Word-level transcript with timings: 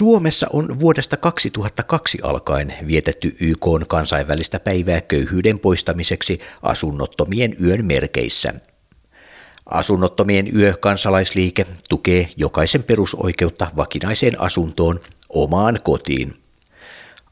Suomessa 0.00 0.46
on 0.52 0.80
vuodesta 0.80 1.16
2002 1.16 2.18
alkaen 2.22 2.74
vietetty 2.88 3.36
YK 3.40 3.66
kansainvälistä 3.88 4.60
päivää 4.60 5.00
köyhyyden 5.00 5.58
poistamiseksi 5.58 6.38
asunnottomien 6.62 7.56
yön 7.64 7.84
merkeissä. 7.84 8.54
Asunnottomien 9.66 10.56
yö 10.56 10.74
kansalaisliike 10.80 11.66
tukee 11.88 12.28
jokaisen 12.36 12.82
perusoikeutta 12.82 13.66
vakinaiseen 13.76 14.40
asuntoon 14.40 15.00
omaan 15.30 15.78
kotiin. 15.84 16.34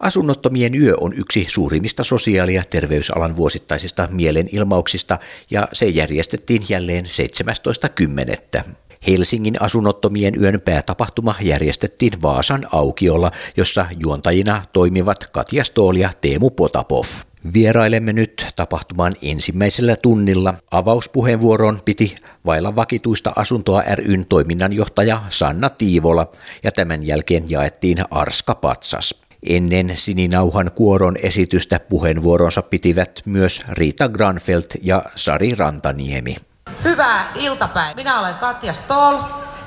Asunnottomien 0.00 0.74
yö 0.74 0.94
on 1.00 1.14
yksi 1.14 1.46
suurimmista 1.48 2.04
sosiaali- 2.04 2.54
ja 2.54 2.64
terveysalan 2.70 3.36
vuosittaisista 3.36 4.08
mielenilmauksista 4.10 5.18
ja 5.50 5.68
se 5.72 5.86
järjestettiin 5.86 6.62
jälleen 6.68 7.06
17.10. 7.06 8.87
Helsingin 9.06 9.62
asunnottomien 9.62 10.42
yön 10.42 10.60
päätapahtuma 10.60 11.34
järjestettiin 11.42 12.22
Vaasan 12.22 12.66
aukiolla, 12.72 13.30
jossa 13.56 13.86
juontajina 14.00 14.62
toimivat 14.72 15.18
Katja 15.32 15.64
Stool 15.64 15.94
ja 15.94 16.10
Teemu 16.20 16.50
Potapov. 16.50 17.04
Vierailemme 17.52 18.12
nyt 18.12 18.46
tapahtuman 18.56 19.12
ensimmäisellä 19.22 19.96
tunnilla. 19.96 20.54
Avauspuheenvuoron 20.70 21.80
piti 21.84 22.16
vailla 22.46 22.76
vakituista 22.76 23.32
asuntoa 23.36 23.82
ryn 23.94 24.26
toiminnanjohtaja 24.26 25.22
Sanna 25.28 25.68
Tiivola 25.68 26.30
ja 26.64 26.72
tämän 26.72 27.06
jälkeen 27.06 27.44
jaettiin 27.50 27.96
Arska 28.10 28.54
Patsas. 28.54 29.22
Ennen 29.48 29.92
Sininauhan 29.94 30.70
kuoron 30.74 31.16
esitystä 31.22 31.80
puheenvuoronsa 31.80 32.62
pitivät 32.62 33.22
myös 33.24 33.62
Riita 33.68 34.08
Granfeld 34.08 34.64
ja 34.82 35.02
Sari 35.16 35.54
Rantaniemi. 35.54 36.36
Hyvää 36.84 37.28
iltapäivää. 37.34 37.94
Minä 37.94 38.20
olen 38.20 38.34
Katja 38.34 38.74
Stoll. 38.74 39.18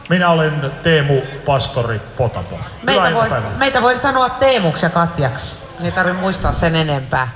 Minä 0.09 0.29
olen 0.29 0.71
Teemu 0.83 1.21
Pastori 1.45 1.99
Potapo. 2.17 2.59
Meitä 2.83 3.13
voi, 3.13 3.27
meitä 3.57 3.81
voi 3.81 3.97
sanoa 3.97 4.29
Teemuksi 4.29 4.85
ja 4.85 4.89
Katjaksi. 4.89 5.75
Ei 5.83 5.91
tarvitse 5.91 6.21
muistaa 6.21 6.53
sen 6.53 6.75
enempää. 6.75 7.27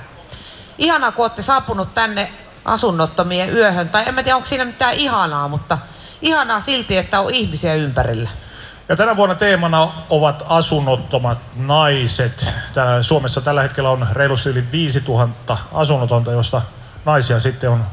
Ihanaa, 0.78 1.12
kun 1.12 1.24
olette 1.24 1.42
saapunut 1.42 1.94
tänne 1.94 2.32
asunnottomien 2.64 3.56
yöhön. 3.56 3.88
Tai 3.88 4.04
en 4.06 4.14
mä 4.14 4.22
tiedä, 4.22 4.36
onko 4.36 4.46
siinä 4.46 4.64
mitään 4.64 4.94
ihanaa, 4.94 5.48
mutta 5.48 5.78
ihanaa 6.22 6.60
silti, 6.60 6.96
että 6.96 7.20
on 7.20 7.34
ihmisiä 7.34 7.74
ympärillä. 7.74 8.30
Ja 8.88 8.96
tänä 8.96 9.16
vuonna 9.16 9.34
teemana 9.34 9.92
ovat 10.10 10.42
asunnottomat 10.48 11.38
naiset. 11.56 12.46
Täällä 12.74 13.02
Suomessa 13.02 13.40
tällä 13.40 13.62
hetkellä 13.62 13.90
on 13.90 14.06
reilusti 14.12 14.48
yli 14.48 14.64
5000 14.72 15.56
asunnotonta, 15.72 16.32
josta 16.32 16.62
naisia 17.04 17.40
sitten 17.40 17.70
on 17.70 17.84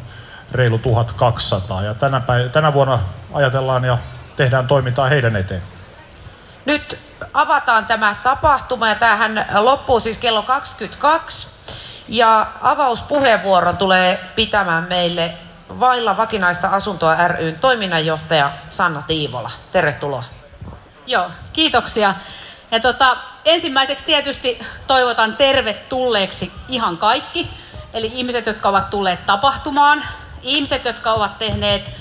reilu 0.52 0.77
1200. 0.77 1.83
Ja 1.83 1.94
tänä, 1.94 2.19
päivä, 2.19 2.49
tänä 2.49 2.73
vuonna 2.73 2.99
ajatellaan 3.33 3.83
ja 3.83 3.97
tehdään 4.36 4.67
toimintaa 4.67 5.09
heidän 5.09 5.35
eteen. 5.35 5.63
Nyt 6.66 7.00
avataan 7.33 7.85
tämä 7.85 8.16
tapahtuma 8.23 8.89
ja 8.89 8.95
tämähän 8.95 9.45
loppuu 9.58 10.00
siis 10.00 10.17
kello 10.17 10.41
22. 10.41 11.53
Ja 12.08 12.47
avauspuheenvuoron 12.61 13.77
tulee 13.77 14.19
pitämään 14.35 14.83
meille 14.89 15.33
Vailla 15.80 16.17
vakinaista 16.17 16.67
asuntoa 16.67 17.28
ryn 17.28 17.59
toiminnanjohtaja 17.59 18.52
Sanna 18.69 19.03
Tiivola. 19.07 19.52
Tervetuloa. 19.72 20.23
Joo, 21.07 21.31
kiitoksia. 21.53 22.13
Ja 22.72 22.80
tota, 22.80 23.17
ensimmäiseksi 23.45 24.05
tietysti 24.05 24.59
toivotan 24.88 25.38
tervetulleeksi 25.38 26.52
ihan 26.69 26.97
kaikki. 26.97 27.50
Eli 27.94 28.11
ihmiset, 28.13 28.45
jotka 28.45 28.69
ovat 28.69 28.89
tulleet 28.89 29.25
tapahtumaan, 29.25 30.03
ihmiset, 30.44 30.86
jotka 30.86 31.13
ovat 31.13 31.39
tehneet 31.39 31.91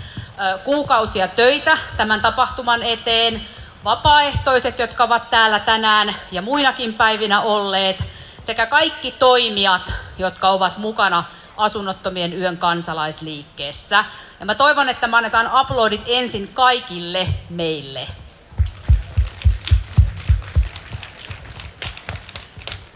kuukausia 0.65 1.29
töitä 1.29 1.79
tämän 1.97 2.21
tapahtuman 2.21 2.83
eteen, 2.83 3.47
vapaaehtoiset, 3.85 4.79
jotka 4.79 5.05
ovat 5.05 5.31
täällä 5.31 5.59
tänään 5.59 6.15
ja 6.33 6.43
muinakin 6.43 6.95
päivinä 6.95 7.41
olleet, 7.41 8.05
sekä 8.43 8.67
kaikki 8.67 9.11
toimijat, 9.11 9.93
jotka 10.19 10.49
ovat 10.49 10.79
mukana 10.79 11.25
asunnottomien 11.57 12.33
yön 12.41 12.59
kansalaisliikkeessä. 12.59 14.05
Ja 14.41 14.47
mä 14.47 14.55
toivon, 14.55 14.89
että 14.89 15.07
me 15.07 15.17
annetaan 15.17 15.47
aplodit 15.47 16.03
ensin 16.07 16.49
kaikille 16.55 17.29
meille. 17.51 18.09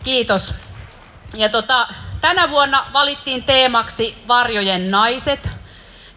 Kiitos. 0.04 0.54
Ja 1.34 1.49
tota, 1.49 1.88
tänä 2.26 2.50
vuonna 2.50 2.87
valittiin 2.92 3.44
teemaksi 3.44 4.22
varjojen 4.28 4.91
naiset. 4.91 5.48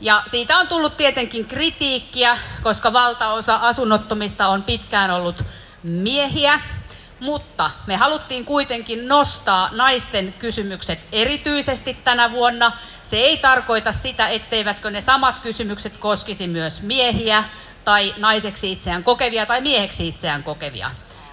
Ja 0.02 0.24
siitä 0.26 0.58
on 0.58 0.68
tullut 0.68 0.98
tietenkin 0.98 1.46
kritiikkiä, 1.46 2.38
koska 2.64 2.94
valtaosa 2.94 3.56
asunnottomista 3.56 4.48
on 4.48 4.64
pitkään 4.64 5.12
ollut 5.12 5.44
miehiä. 5.84 6.60
Mutta 7.20 7.72
me 7.88 7.96
haluttiin 7.96 8.46
kuitenkin 8.46 9.08
nostaa 9.08 9.70
naisten 9.72 10.34
kysymykset 10.40 11.00
erityisesti 11.12 11.94
tänä 11.94 12.32
vuonna. 12.32 12.72
Se 13.04 13.18
ei 13.18 13.38
tarkoita 13.38 13.92
sitä, 13.92 14.28
etteivätkö 14.28 14.92
ne 14.92 15.02
samat 15.02 15.40
kysymykset 15.40 15.98
koskisi 15.98 16.48
myös 16.48 16.82
miehiä 16.82 17.44
tai 17.86 18.16
naiseksi 18.18 18.72
itseään 18.72 19.04
kokevia 19.04 19.46
tai 19.46 19.62
mieheksi 19.62 20.08
itseään 20.08 20.44
kokevia. 20.44 20.92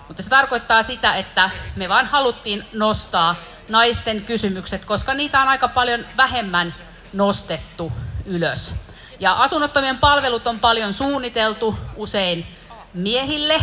Mutta 0.08 0.22
se 0.22 0.28
tarkoittaa 0.28 0.82
sitä, 0.82 1.14
että 1.14 1.50
me 1.76 1.88
vaan 1.88 2.06
haluttiin 2.06 2.66
nostaa 2.72 3.36
naisten 3.68 4.24
kysymykset, 4.24 4.84
koska 4.84 5.14
niitä 5.14 5.40
on 5.40 5.48
aika 5.48 5.68
paljon 5.68 6.06
vähemmän 6.16 6.74
nostettu 7.12 7.92
ylös. 8.24 8.74
Ja 9.20 9.32
asunnottomien 9.32 9.98
palvelut 9.98 10.46
on 10.46 10.60
paljon 10.60 10.92
suunniteltu 10.92 11.78
usein 11.96 12.46
miehille, 12.94 13.60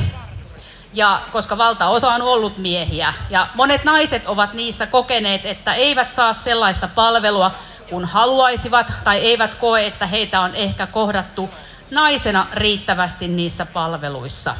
ja 0.94 1.22
koska 1.32 1.58
valtaosa 1.58 2.14
on 2.14 2.22
ollut 2.22 2.58
miehiä. 2.58 3.14
Ja 3.30 3.48
monet 3.56 3.84
naiset 3.84 4.28
ovat 4.28 4.54
niissä 4.54 4.88
kokeneet, 4.88 5.46
että 5.46 5.74
eivät 5.74 6.14
saa 6.14 6.34
sellaista 6.34 6.88
palvelua 6.88 7.52
kun 7.90 8.06
haluaisivat, 8.06 8.94
tai 9.04 9.18
eivät 9.18 9.54
koe, 9.56 9.86
että 9.86 10.08
heitä 10.08 10.42
on 10.42 10.56
ehkä 10.56 10.88
kohdattu 10.88 11.50
naisena 11.92 12.46
riittävästi 12.54 13.28
niissä 13.28 13.66
palveluissa. 13.66 14.56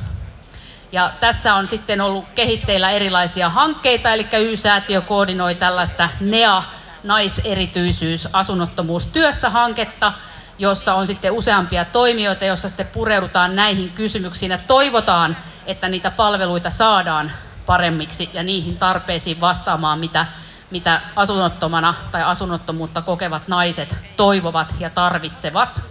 Ja 0.94 1.12
tässä 1.20 1.56
on 1.56 1.68
sitten 1.68 2.02
ollut 2.02 2.26
kehitteillä 2.36 2.92
erilaisia 2.92 3.50
hankkeita, 3.50 4.14
eli 4.14 4.28
Y-säätiö 4.40 5.02
koordinoi 5.02 5.56
tällaista 5.56 6.10
NEA, 6.20 6.64
naiserityisyys, 7.04 8.28
asunnottomuustyössä 8.34 9.50
hanketta, 9.50 10.14
jossa 10.60 10.94
on 10.94 11.08
sitten 11.08 11.32
useampia 11.32 11.86
toimijoita, 11.86 12.46
jossa 12.46 12.70
sitten 12.70 12.88
pureudutaan 12.88 13.56
näihin 13.56 13.90
kysymyksiin 13.90 14.52
ja 14.52 14.58
toivotaan, 14.58 15.38
että 15.66 15.90
niitä 15.90 16.12
palveluita 16.12 16.70
saadaan 16.70 17.32
paremmiksi 17.66 18.30
ja 18.34 18.44
niihin 18.44 18.78
tarpeisiin 18.78 19.42
vastaamaan, 19.42 20.00
mitä, 20.00 20.26
mitä 20.72 21.02
asunnottomana 21.16 21.94
tai 22.12 22.24
asunnottomuutta 22.24 23.02
kokevat 23.02 23.48
naiset 23.48 23.96
toivovat 24.18 24.74
ja 24.80 24.90
tarvitsevat. 24.90 25.82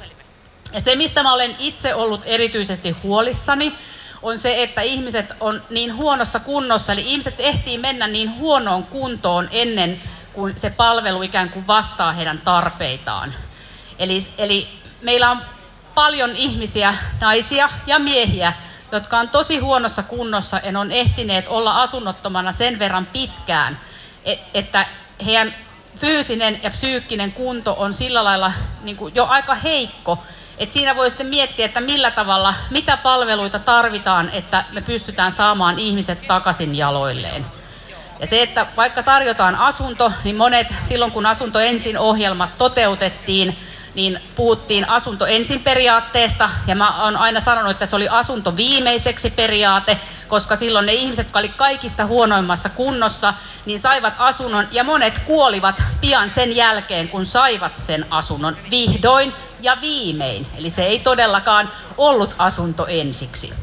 Ja 0.73 0.81
se, 0.81 0.97
mistä 0.97 1.23
mä 1.23 1.33
olen 1.33 1.57
itse 1.59 1.95
ollut 1.95 2.23
erityisesti 2.25 2.97
huolissani, 3.03 3.75
on 4.23 4.39
se, 4.39 4.63
että 4.63 4.81
ihmiset 4.81 5.33
on 5.41 5.63
niin 5.71 5.97
huonossa 5.97 6.41
kunnossa, 6.41 6.93
eli 6.93 7.11
ihmiset 7.11 7.35
ehtii 7.39 7.79
mennä 7.79 8.07
niin 8.07 8.35
huonoon 8.35 8.85
kuntoon 8.85 9.49
ennen 9.51 10.01
kuin 10.33 10.59
se 10.59 10.71
palvelu 10.71 11.23
ikään 11.23 11.51
kuin 11.51 11.67
vastaa 11.67 12.13
heidän 12.13 12.39
tarpeitaan. 12.39 13.35
Eli, 13.99 14.19
eli 14.39 14.69
meillä 15.03 15.31
on 15.31 15.43
paljon 15.95 16.31
ihmisiä, 16.37 16.95
naisia 17.21 17.69
ja 17.87 17.99
miehiä, 17.99 18.53
jotka 18.93 19.19
on 19.19 19.29
tosi 19.29 19.59
huonossa 19.59 20.03
kunnossa 20.03 20.61
ja 20.65 20.81
on 20.81 20.93
ehtineet 20.93 21.49
olla 21.49 21.83
asunnottomana 21.83 22.53
sen 22.53 22.79
verran 22.79 23.07
pitkään, 23.07 23.81
e, 24.25 24.37
että 24.55 24.87
heidän 25.25 25.55
fyysinen 25.97 26.61
ja 26.63 26.71
psyykkinen 26.71 27.33
kunto 27.33 27.75
on 27.79 27.93
sillä 27.93 28.25
lailla 28.25 28.53
niin 28.83 28.97
kuin 28.97 29.15
jo 29.15 29.27
aika 29.27 29.55
heikko, 29.55 30.19
et 30.59 30.73
siinä 30.73 30.97
voi 30.97 31.11
sitten 31.11 31.27
miettiä, 31.27 31.67
että 31.67 31.81
millä 31.81 32.11
tavalla, 32.11 32.55
mitä 32.71 32.97
palveluita 32.97 33.59
tarvitaan, 33.59 34.31
että 34.33 34.65
me 34.73 34.81
pystytään 34.81 35.33
saamaan 35.33 35.79
ihmiset 35.79 36.27
takaisin 36.27 36.75
jaloilleen. 36.75 37.47
Ja 38.21 38.27
se, 38.27 38.43
että 38.43 38.67
vaikka 38.77 39.03
tarjotaan 39.03 39.55
asunto, 39.55 40.13
niin 40.25 40.37
monet 40.37 40.67
silloin 40.83 41.13
kun 41.13 41.27
asunto 41.27 41.61
ensin 41.61 41.99
ohjelmat 41.99 42.59
toteutettiin, 42.59 43.57
niin 43.95 44.21
puhuttiin 44.35 44.89
asunto 44.89 45.27
ensin 45.27 45.61
periaatteesta, 45.61 46.51
ja 46.67 46.75
mä 46.75 47.05
oon 47.05 47.17
aina 47.17 47.41
sanonut, 47.41 47.71
että 47.71 47.87
se 47.87 47.97
oli 47.97 48.09
asunto 48.09 48.57
viimeiseksi 48.57 49.31
periaate, 49.31 49.99
koska 50.29 50.57
silloin 50.57 50.87
ne 50.87 50.93
ihmiset, 50.93 51.27
jotka 51.27 51.39
oli 51.39 51.49
kaikista 51.49 52.07
huonoimmassa 52.07 52.69
kunnossa, 52.69 53.35
niin 53.67 53.79
saivat 53.79 54.15
asunnon, 54.19 54.69
ja 54.71 54.85
monet 54.85 55.19
kuolivat 55.19 55.83
pian 56.01 56.31
sen 56.31 56.57
jälkeen, 56.57 57.09
kun 57.09 57.27
saivat 57.27 57.77
sen 57.77 58.07
asunnon 58.11 58.57
vihdoin 58.71 59.35
ja 59.61 59.81
viimein. 59.81 60.47
Eli 60.59 60.71
se 60.71 60.83
ei 60.83 60.99
todellakaan 60.99 61.71
ollut 61.99 62.35
asunto 62.39 62.87
ensiksi. 62.87 63.55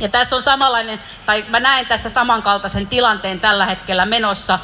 Ja 0.00 0.08
tässä 0.08 0.36
on 0.36 0.42
samanlainen, 0.42 1.00
tai 1.26 1.44
mä 1.48 1.60
näen 1.60 1.86
tässä 1.86 2.08
samankaltaisen 2.08 2.86
tilanteen 2.86 3.40
tällä 3.40 3.66
hetkellä 3.66 4.06
menossa, 4.06 4.58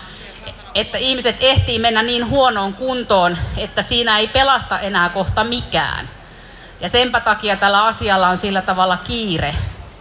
että 0.75 0.99
ihmiset 0.99 1.37
ehtii 1.41 1.79
mennä 1.79 2.03
niin 2.03 2.29
huonoon 2.29 2.75
kuntoon, 2.75 3.39
että 3.57 3.83
siinä 3.83 4.19
ei 4.19 4.29
pelasta 4.29 4.79
enää 4.79 5.09
kohta 5.09 5.45
mikään. 5.45 6.09
Ja 6.81 6.89
senpä 6.89 7.21
takia 7.21 7.57
tällä 7.57 7.85
asialla 7.85 8.29
on 8.29 8.37
sillä 8.37 8.63
tavalla 8.63 8.97
kiire. 8.97 9.55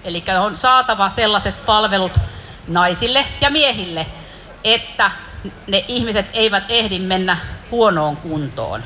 Eli 0.04 0.24
on 0.40 0.58
saatava 0.58 1.10
sellaiset 1.10 1.66
palvelut 1.66 2.18
naisille 2.68 3.26
ja 3.42 3.50
miehille, 3.50 4.08
että 4.64 5.12
ne 5.68 5.86
ihmiset 5.88 6.26
eivät 6.34 6.64
ehdi 6.70 7.00
mennä 7.00 7.38
huonoon 7.72 8.18
kuntoon. 8.18 8.84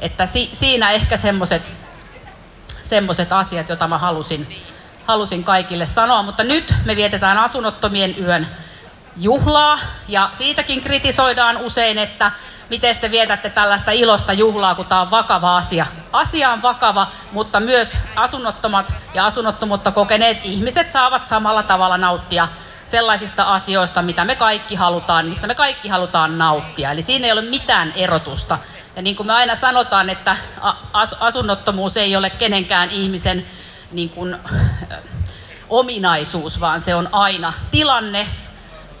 Että 0.00 0.26
si, 0.26 0.50
siinä 0.52 0.90
ehkä 0.90 1.16
semmoiset 1.16 1.72
semmoset 2.82 3.32
asiat, 3.32 3.68
joita 3.68 3.88
mä 3.88 3.98
halusin, 3.98 4.56
halusin 5.06 5.44
kaikille 5.44 5.86
sanoa. 5.86 6.22
Mutta 6.22 6.44
nyt 6.44 6.74
me 6.84 6.96
vietetään 6.96 7.38
asunnottomien 7.38 8.14
yön 8.18 8.48
juhlaa 9.16 9.78
ja 10.08 10.30
siitäkin 10.32 10.80
kritisoidaan 10.80 11.56
usein, 11.56 11.98
että 11.98 12.32
miten 12.70 12.98
te 13.00 13.10
vietätte 13.10 13.50
tällaista 13.50 13.90
ilosta 13.90 14.32
juhlaa, 14.32 14.74
kun 14.74 14.86
tämä 14.86 15.00
on 15.00 15.10
vakava 15.10 15.56
asia. 15.56 15.86
Asia 16.12 16.50
on 16.50 16.62
vakava, 16.62 17.06
mutta 17.32 17.60
myös 17.60 17.96
asunnottomat 18.16 18.92
ja 19.14 19.26
asunnottomuutta 19.26 19.92
kokeneet 19.92 20.38
ihmiset 20.44 20.90
saavat 20.90 21.26
samalla 21.26 21.62
tavalla 21.62 21.98
nauttia 21.98 22.48
sellaisista 22.84 23.54
asioista, 23.54 24.02
mitä 24.02 24.24
me 24.24 24.34
kaikki 24.34 24.74
halutaan, 24.74 25.26
mistä 25.26 25.46
me 25.46 25.54
kaikki 25.54 25.88
halutaan 25.88 26.38
nauttia. 26.38 26.90
Eli 26.90 27.02
siinä 27.02 27.26
ei 27.26 27.32
ole 27.32 27.42
mitään 27.42 27.92
erotusta. 27.96 28.58
Ja 28.96 29.02
niin 29.02 29.16
kuin 29.16 29.26
me 29.26 29.32
aina 29.32 29.54
sanotaan, 29.54 30.10
että 30.10 30.36
asunnottomuus 31.20 31.96
ei 31.96 32.16
ole 32.16 32.30
kenenkään 32.30 32.90
ihmisen 32.90 33.46
niin 33.92 34.10
kuin, 34.10 34.36
ominaisuus, 35.70 36.60
vaan 36.60 36.80
se 36.80 36.94
on 36.94 37.08
aina 37.12 37.52
tilanne, 37.70 38.26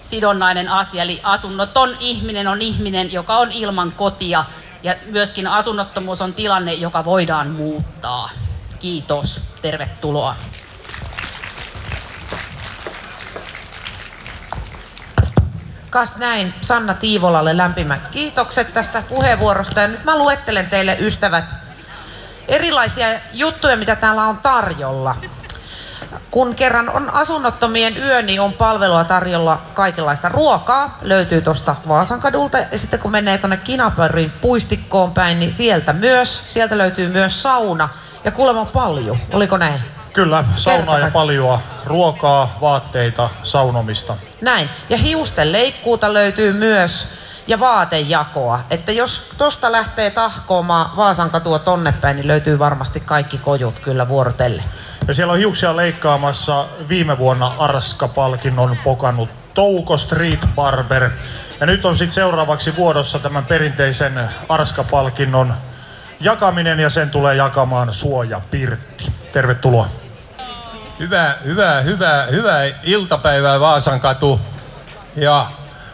sidonnainen 0.00 0.68
asia. 0.68 1.02
Eli 1.02 1.20
asunnoton 1.22 1.96
ihminen 2.00 2.48
on 2.48 2.62
ihminen, 2.62 3.12
joka 3.12 3.36
on 3.36 3.52
ilman 3.52 3.92
kotia. 3.92 4.44
Ja 4.82 4.94
myöskin 5.06 5.46
asunnottomuus 5.46 6.20
on 6.20 6.34
tilanne, 6.34 6.74
joka 6.74 7.04
voidaan 7.04 7.50
muuttaa. 7.50 8.30
Kiitos. 8.78 9.54
Tervetuloa. 9.62 10.36
Kas 15.90 16.16
näin 16.16 16.54
Sanna 16.60 16.94
Tiivolalle 16.94 17.56
lämpimät 17.56 18.06
kiitokset 18.06 18.74
tästä 18.74 19.02
puheenvuorosta. 19.08 19.80
Ja 19.80 19.88
nyt 19.88 20.04
mä 20.04 20.18
luettelen 20.18 20.70
teille 20.70 20.96
ystävät 21.00 21.44
erilaisia 22.48 23.06
juttuja, 23.32 23.76
mitä 23.76 23.96
täällä 23.96 24.24
on 24.24 24.38
tarjolla. 24.38 25.16
Kun 26.30 26.54
kerran 26.54 26.88
on 26.88 27.14
asunnottomien 27.14 27.96
yö, 27.96 28.22
niin 28.22 28.40
on 28.40 28.52
palvelua 28.52 29.04
tarjolla 29.04 29.60
kaikenlaista 29.74 30.28
ruokaa. 30.28 30.98
Löytyy 31.02 31.40
tuosta 31.40 31.76
Vaasankadulta. 31.88 32.58
Ja 32.58 32.78
sitten 32.78 33.00
kun 33.00 33.10
menee 33.10 33.38
tuonne 33.38 33.56
Kinaparin 33.56 34.30
puistikkoon 34.30 35.12
päin, 35.12 35.40
niin 35.40 35.52
sieltä 35.52 35.92
myös. 35.92 36.54
Sieltä 36.54 36.78
löytyy 36.78 37.08
myös 37.08 37.42
sauna. 37.42 37.88
Ja 38.24 38.30
kuulemma 38.30 38.64
paljon. 38.64 39.18
Oliko 39.32 39.56
näin? 39.56 39.80
Kyllä, 40.12 40.44
saunaa 40.56 40.98
ja 40.98 41.10
paljoa. 41.10 41.62
Ruokaa, 41.84 42.56
vaatteita, 42.60 43.30
saunomista. 43.42 44.16
Näin. 44.40 44.70
Ja 44.88 44.96
hiusten 44.96 45.52
leikkuuta 45.52 46.12
löytyy 46.12 46.52
myös 46.52 47.20
ja 47.46 47.60
vaatejakoa. 47.60 48.60
Että 48.70 48.92
jos 48.92 49.30
tosta 49.38 49.72
lähtee 49.72 50.10
tahkoamaan 50.10 50.96
Vaasan 50.96 51.30
katua 51.30 51.58
tonne 51.58 51.92
päin, 51.92 52.16
niin 52.16 52.28
löytyy 52.28 52.58
varmasti 52.58 53.00
kaikki 53.00 53.38
kojut 53.38 53.80
kyllä 53.80 54.08
vuorotelle. 54.08 54.62
Ja 55.10 55.14
siellä 55.14 55.32
on 55.32 55.38
hiuksia 55.38 55.76
leikkaamassa 55.76 56.64
viime 56.88 57.18
vuonna 57.18 57.54
Arska-palkinnon 57.58 58.78
pokannut 58.84 59.30
Touko 59.54 59.96
Street 59.96 60.46
Barber. 60.54 61.10
Ja 61.60 61.66
nyt 61.66 61.84
on 61.84 61.96
sitten 61.96 62.14
seuraavaksi 62.14 62.76
vuodossa 62.76 63.18
tämän 63.18 63.44
perinteisen 63.44 64.20
Arska-palkinnon 64.48 65.54
jakaminen 66.20 66.80
ja 66.80 66.90
sen 66.90 67.10
tulee 67.10 67.34
jakamaan 67.36 67.92
Suoja 67.92 68.40
Pirtti. 68.50 69.12
Tervetuloa. 69.32 69.88
Hyvää, 70.98 71.36
hyvää, 71.44 71.80
hyvää, 71.80 72.24
hyvää 72.24 72.64
iltapäivää 72.82 73.60
Vaasan 73.60 74.00
katu 74.00 74.40
ja 75.16 75.46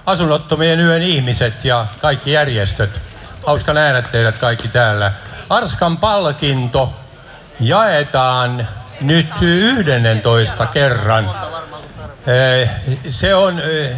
asunnottomien 0.06 0.80
yön 0.80 1.02
ihmiset 1.02 1.64
ja 1.64 1.86
kaikki 2.00 2.32
järjestöt. 2.32 3.00
Hauska 3.46 3.72
nähdä 3.72 4.02
teidät 4.02 4.38
kaikki 4.38 4.68
täällä. 4.68 5.12
Arskan 5.50 5.96
palkinto 5.96 6.94
jaetaan 7.60 8.68
nyt 9.00 9.26
11 9.40 10.66
kerran. 10.66 11.30
Eh, 12.26 12.70
se 13.10 13.34
on 13.34 13.60
eh, 13.60 13.96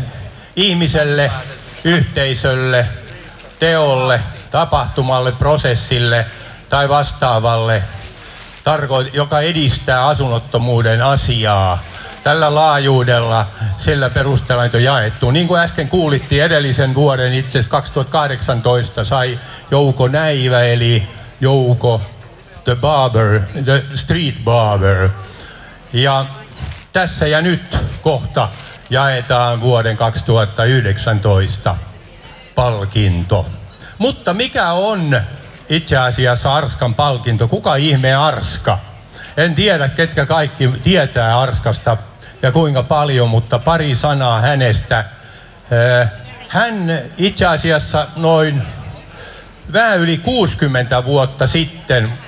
ihmiselle, 0.56 1.30
yhteisölle, 1.84 2.86
teolle, 3.58 4.20
tapahtumalle, 4.50 5.32
prosessille 5.32 6.26
tai 6.68 6.88
vastaavalle, 6.88 7.82
joka 9.12 9.40
edistää 9.40 10.06
asunnottomuuden 10.06 11.02
asiaa. 11.02 11.78
Tällä 12.24 12.54
laajuudella, 12.54 13.46
sillä 13.76 14.10
perusteella 14.10 14.62
on 14.74 14.82
jaettu. 14.82 15.30
Niin 15.30 15.48
kuin 15.48 15.60
äsken 15.60 15.88
kuulittiin, 15.88 16.44
edellisen 16.44 16.94
vuoden, 16.94 17.32
itse 17.32 17.50
asiassa 17.50 17.70
2018, 17.70 19.04
sai 19.04 19.38
Jouko 19.70 20.08
Näivä, 20.08 20.62
eli 20.62 21.08
Jouko 21.40 22.02
The 22.68 22.76
Barber, 22.76 23.40
The 23.64 23.82
Street 23.94 24.34
Barber. 24.44 25.08
Ja 25.92 26.26
tässä 26.92 27.26
ja 27.26 27.42
nyt 27.42 27.78
kohta 28.02 28.48
jaetaan 28.90 29.60
vuoden 29.60 29.96
2019 29.96 31.76
palkinto. 32.54 33.46
Mutta 33.98 34.34
mikä 34.34 34.72
on 34.72 35.20
itse 35.68 35.96
asiassa 35.96 36.56
Arskan 36.56 36.94
palkinto? 36.94 37.48
Kuka 37.48 37.76
ihme 37.76 38.14
Arska? 38.14 38.78
En 39.36 39.54
tiedä, 39.54 39.88
ketkä 39.88 40.26
kaikki 40.26 40.68
tietää 40.68 41.40
Arskasta 41.40 41.96
ja 42.42 42.52
kuinka 42.52 42.82
paljon, 42.82 43.28
mutta 43.28 43.58
pari 43.58 43.96
sanaa 43.96 44.40
hänestä. 44.40 44.98
Äh, 44.98 46.10
hän 46.48 47.02
itse 47.18 47.46
asiassa 47.46 48.06
noin 48.16 48.62
vähän 49.72 49.98
yli 49.98 50.18
60 50.18 51.04
vuotta 51.04 51.46
sitten 51.46 52.27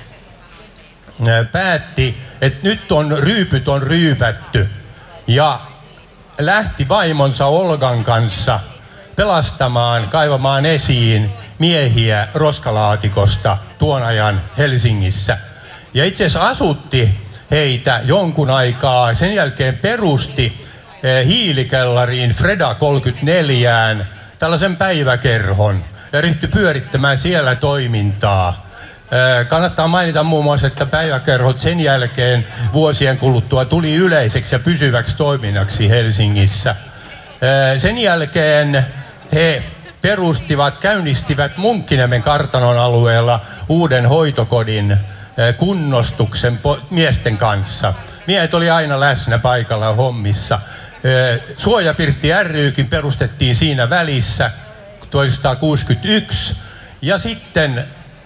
päätti, 1.51 2.21
että 2.41 2.59
nyt 2.63 2.91
on 2.91 3.17
ryypyt 3.19 3.67
on 3.67 3.83
ryypätty 3.83 4.69
ja 5.27 5.59
lähti 6.39 6.89
vaimonsa 6.89 7.45
Olgan 7.45 8.03
kanssa 8.03 8.59
pelastamaan, 9.15 10.09
kaivamaan 10.09 10.65
esiin 10.65 11.29
miehiä 11.59 12.27
roskalaatikosta 12.33 13.57
tuon 13.79 14.03
ajan 14.03 14.41
Helsingissä. 14.57 15.37
Ja 15.93 16.05
itse 16.05 16.25
asiassa 16.25 16.47
asutti 16.47 17.21
heitä 17.51 18.01
jonkun 18.03 18.49
aikaa. 18.49 19.13
Sen 19.13 19.35
jälkeen 19.35 19.77
perusti 19.77 20.65
hiilikellariin 21.25 22.31
Freda 22.31 22.75
34 22.75 24.05
tällaisen 24.39 24.75
päiväkerhon 24.77 25.85
ja 26.13 26.21
ryhtyi 26.21 26.49
pyörittämään 26.49 27.17
siellä 27.17 27.55
toimintaa. 27.55 28.70
Kannattaa 29.47 29.87
mainita 29.87 30.23
muun 30.23 30.43
muassa, 30.43 30.67
että 30.67 30.85
päiväkerhot 30.85 31.59
sen 31.59 31.79
jälkeen 31.79 32.47
vuosien 32.73 33.17
kuluttua 33.17 33.65
tuli 33.65 33.95
yleiseksi 33.95 34.55
ja 34.55 34.59
pysyväksi 34.59 35.17
toiminnaksi 35.17 35.89
Helsingissä. 35.89 36.75
Sen 37.77 37.97
jälkeen 37.97 38.85
he 39.33 39.63
perustivat, 40.01 40.77
käynnistivät 40.77 41.57
Munkkiniemen 41.57 42.21
kartanon 42.21 42.79
alueella 42.79 43.41
uuden 43.69 44.05
hoitokodin 44.05 44.97
kunnostuksen 45.57 46.59
miesten 46.89 47.37
kanssa. 47.37 47.93
Miehet 48.27 48.53
oli 48.53 48.69
aina 48.69 48.99
läsnä 48.99 49.37
paikalla 49.37 49.93
hommissa. 49.93 50.59
Suojapirtti 51.57 52.29
rykin 52.43 52.87
perustettiin 52.87 53.55
siinä 53.55 53.89
välissä 53.89 54.51
1961 55.09 56.55
ja 57.01 57.17
sitten 57.17 57.85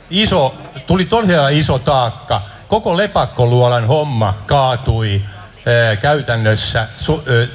iso, 0.10 0.56
tuli 0.88 1.06
todella 1.06 1.50
iso 1.50 1.80
taakka. 1.80 2.42
Koko 2.68 2.98
lepakkoluolan 2.98 3.88
homma 3.88 4.34
kaatui 4.46 5.22
ää, 5.66 5.96
käytännössä 5.96 6.88
su, 6.98 7.24
ää, 7.28 7.48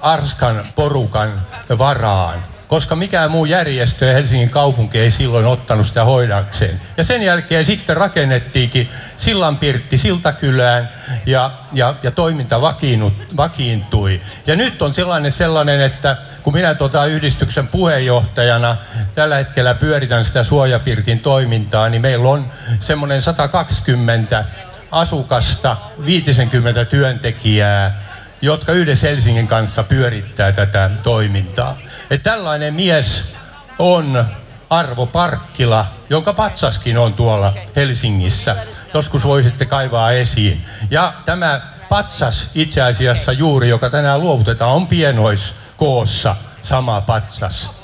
Arskan 0.00 0.66
porukan 0.74 1.46
varaan 1.78 2.44
koska 2.68 2.96
mikään 2.96 3.30
muu 3.30 3.44
järjestö 3.44 4.06
ja 4.06 4.12
Helsingin 4.12 4.50
kaupunki 4.50 4.98
ei 4.98 5.10
silloin 5.10 5.46
ottanut 5.46 5.86
sitä 5.86 6.04
hoidakseen. 6.04 6.80
Ja 6.96 7.04
sen 7.04 7.22
jälkeen 7.22 7.64
sitten 7.64 7.96
rakennettiinkin 7.96 8.88
Sillanpirtti 9.16 9.98
Siltakylään 9.98 10.88
ja, 11.26 11.50
ja, 11.72 11.94
ja 12.02 12.10
toiminta 12.10 12.60
vakiinut, 12.60 13.12
vakiintui. 13.36 14.20
Ja 14.46 14.56
nyt 14.56 14.82
on 14.82 14.94
sellainen 14.94 15.32
sellainen, 15.32 15.80
että 15.80 16.16
kun 16.42 16.52
minä 16.52 16.74
tota 16.74 17.04
yhdistyksen 17.04 17.68
puheenjohtajana 17.68 18.76
tällä 19.14 19.36
hetkellä 19.36 19.74
pyöritän 19.74 20.24
sitä 20.24 20.44
suojapirtin 20.44 21.20
toimintaa, 21.20 21.88
niin 21.88 22.02
meillä 22.02 22.28
on 22.28 22.46
semmoinen 22.80 23.22
120 23.22 24.44
asukasta, 24.90 25.76
50 26.04 26.84
työntekijää, 26.84 28.07
jotka 28.42 28.72
yhdessä 28.72 29.06
Helsingin 29.06 29.46
kanssa 29.46 29.82
pyörittää 29.82 30.52
tätä 30.52 30.90
toimintaa. 31.04 31.76
Et 32.10 32.22
tällainen 32.22 32.74
mies 32.74 33.32
on 33.78 34.26
Arvo 34.70 35.06
Parkkila, 35.06 35.86
jonka 36.10 36.32
patsaskin 36.32 36.98
on 36.98 37.14
tuolla 37.14 37.54
Helsingissä. 37.76 38.56
joskus 38.94 39.24
voisitte 39.24 39.64
kaivaa 39.66 40.12
esiin. 40.12 40.66
Ja 40.90 41.12
tämä 41.24 41.60
patsas 41.88 42.50
itse 42.54 42.82
asiassa 42.82 43.32
juuri, 43.32 43.68
joka 43.68 43.90
tänään 43.90 44.20
luovutetaan, 44.20 44.72
on 44.72 44.86
pienoiskoossa 44.86 46.36
sama 46.62 47.00
patsas. 47.00 47.82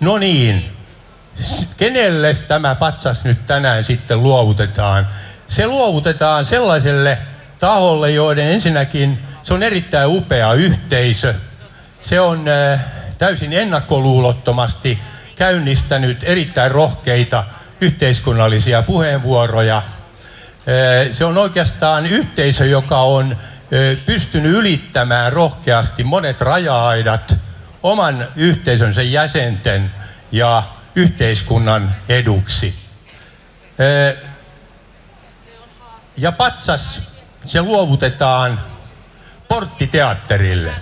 No 0.00 0.18
niin, 0.18 0.76
kenelle 1.76 2.34
tämä 2.34 2.74
patsas 2.74 3.24
nyt 3.24 3.46
tänään 3.46 3.84
sitten 3.84 4.22
luovutetaan? 4.22 5.08
Se 5.46 5.66
luovutetaan 5.66 6.46
sellaiselle 6.46 7.18
taholle, 7.58 8.10
joiden 8.10 8.48
ensinnäkin 8.48 9.27
se 9.48 9.54
on 9.54 9.62
erittäin 9.62 10.08
upea 10.08 10.52
yhteisö. 10.52 11.34
Se 12.00 12.20
on 12.20 12.48
äh, 12.48 12.80
täysin 13.18 13.52
ennakkoluulottomasti 13.52 14.98
käynnistänyt 15.36 16.18
erittäin 16.22 16.70
rohkeita 16.70 17.44
yhteiskunnallisia 17.80 18.82
puheenvuoroja. 18.82 19.76
Äh, 19.76 19.84
se 21.10 21.24
on 21.24 21.38
oikeastaan 21.38 22.06
yhteisö, 22.06 22.66
joka 22.66 23.00
on 23.00 23.32
äh, 23.32 24.04
pystynyt 24.06 24.52
ylittämään 24.52 25.32
rohkeasti 25.32 26.04
monet 26.04 26.40
raja-aidat 26.40 27.36
oman 27.82 28.28
yhteisönsä 28.36 29.02
jäsenten 29.02 29.90
ja 30.32 30.62
yhteiskunnan 30.96 31.96
eduksi. 32.08 32.74
Ja 36.16 36.32
patsas, 36.32 37.02
se 37.46 37.62
luovutetaan 37.62 38.60
porttiteatterille. 39.48 40.72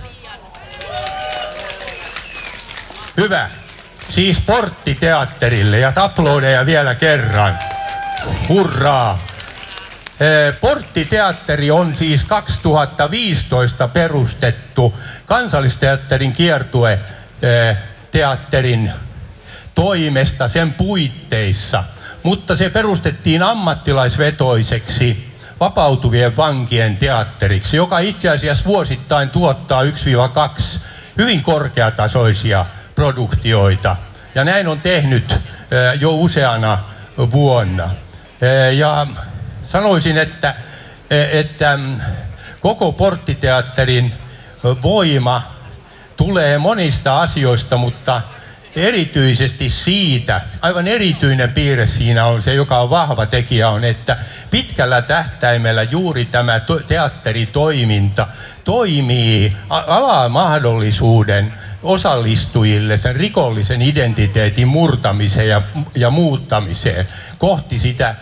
Hyvä. 3.16 3.50
Siis 4.08 4.40
porttiteatterille 4.40 5.78
ja 5.78 5.92
taploideja 5.92 6.66
vielä 6.66 6.94
kerran. 6.94 7.58
Hurraa! 8.48 9.18
Porttiteatteri 10.60 11.70
on 11.70 11.96
siis 11.96 12.24
2015 12.24 13.88
perustettu 13.88 14.98
kansallisteatterin 15.26 16.32
kiertue 16.32 17.00
teatterin 18.10 18.92
toimesta 19.74 20.48
sen 20.48 20.72
puitteissa, 20.72 21.84
mutta 22.22 22.56
se 22.56 22.70
perustettiin 22.70 23.42
ammattilaisvetoiseksi 23.42 25.25
vapautuvien 25.60 26.36
vankien 26.36 26.96
teatteriksi, 26.96 27.76
joka 27.76 27.98
itse 27.98 28.28
asiassa 28.28 28.64
vuosittain 28.64 29.30
tuottaa 29.30 29.82
1-2 29.82 29.86
hyvin 31.18 31.42
korkeatasoisia 31.42 32.66
produktioita. 32.94 33.96
Ja 34.34 34.44
näin 34.44 34.68
on 34.68 34.80
tehnyt 34.80 35.40
jo 36.00 36.14
useana 36.14 36.78
vuonna. 37.30 37.90
Ja 38.76 39.06
sanoisin, 39.62 40.18
että, 40.18 40.54
että 41.10 41.76
mm, 41.76 42.00
koko 42.60 42.92
porttiteatterin 42.92 44.12
voima 44.82 45.42
tulee 46.16 46.58
monista 46.58 47.20
asioista, 47.20 47.76
mutta 47.76 48.22
erityisesti 48.76 49.68
siitä, 49.68 50.40
aivan 50.62 50.88
erityinen 50.88 51.52
piirre 51.52 51.86
siinä 51.86 52.26
on 52.26 52.42
se, 52.42 52.54
joka 52.54 52.78
on 52.78 52.90
vahva 52.90 53.26
tekijä, 53.26 53.70
on, 53.70 53.84
että 53.84 54.16
pitkällä 54.50 55.02
tähtäimellä 55.02 55.82
juuri 55.82 56.24
tämä 56.24 56.60
teatteritoiminta 56.86 58.26
toimii, 58.64 59.56
avaa 59.70 60.28
mahdollisuuden 60.28 61.52
osallistujille 61.82 62.96
sen 62.96 63.16
rikollisen 63.16 63.82
identiteetin 63.82 64.68
murtamiseen 64.68 65.48
ja, 65.48 65.62
ja 65.94 66.10
muuttamiseen 66.10 67.08
kohti 67.38 67.78
sitä 67.78 68.14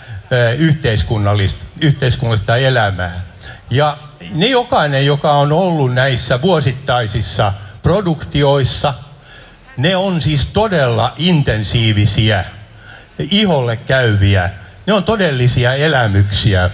yhteiskunnallista, 0.58 1.64
yhteiskunnallista 1.80 2.56
elämää. 2.56 3.20
Ja 3.70 3.96
ne 4.34 4.46
jokainen, 4.46 5.06
joka 5.06 5.32
on 5.32 5.52
ollut 5.52 5.94
näissä 5.94 6.42
vuosittaisissa 6.42 7.52
produktioissa– 7.82 8.94
ne 9.76 9.96
on 9.96 10.20
siis 10.20 10.46
todella 10.46 11.12
intensiivisiä, 11.16 12.44
iholle 13.18 13.76
käyviä. 13.76 14.50
Ne 14.86 14.92
on 14.92 15.04
todellisia 15.04 15.74
elämyksiä. 15.74 16.70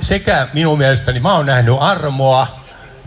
Sekä 0.00 0.48
minun 0.52 0.78
mielestäni, 0.78 1.20
mä 1.20 1.34
oon 1.34 1.46
nähnyt 1.46 1.76
armoa 1.80 2.58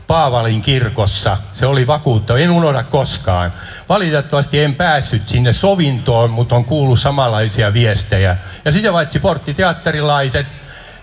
Paavalin 0.08 0.62
kirkossa. 0.62 1.38
Se 1.51 1.65
oli 1.65 1.88
vakuuttava, 1.88 2.39
en 2.39 2.51
unohda 2.51 2.84
koskaan. 2.84 3.53
Valitettavasti 3.89 4.63
en 4.63 4.75
päässyt 4.75 5.27
sinne 5.27 5.53
sovintoon, 5.53 6.29
mutta 6.29 6.55
on 6.55 6.65
kuullut 6.65 7.00
samanlaisia 7.00 7.74
viestejä. 7.74 8.38
Ja 8.65 8.72
sitä 8.72 8.91
paitsi 8.91 9.20
porttiteatterilaiset 9.20 10.48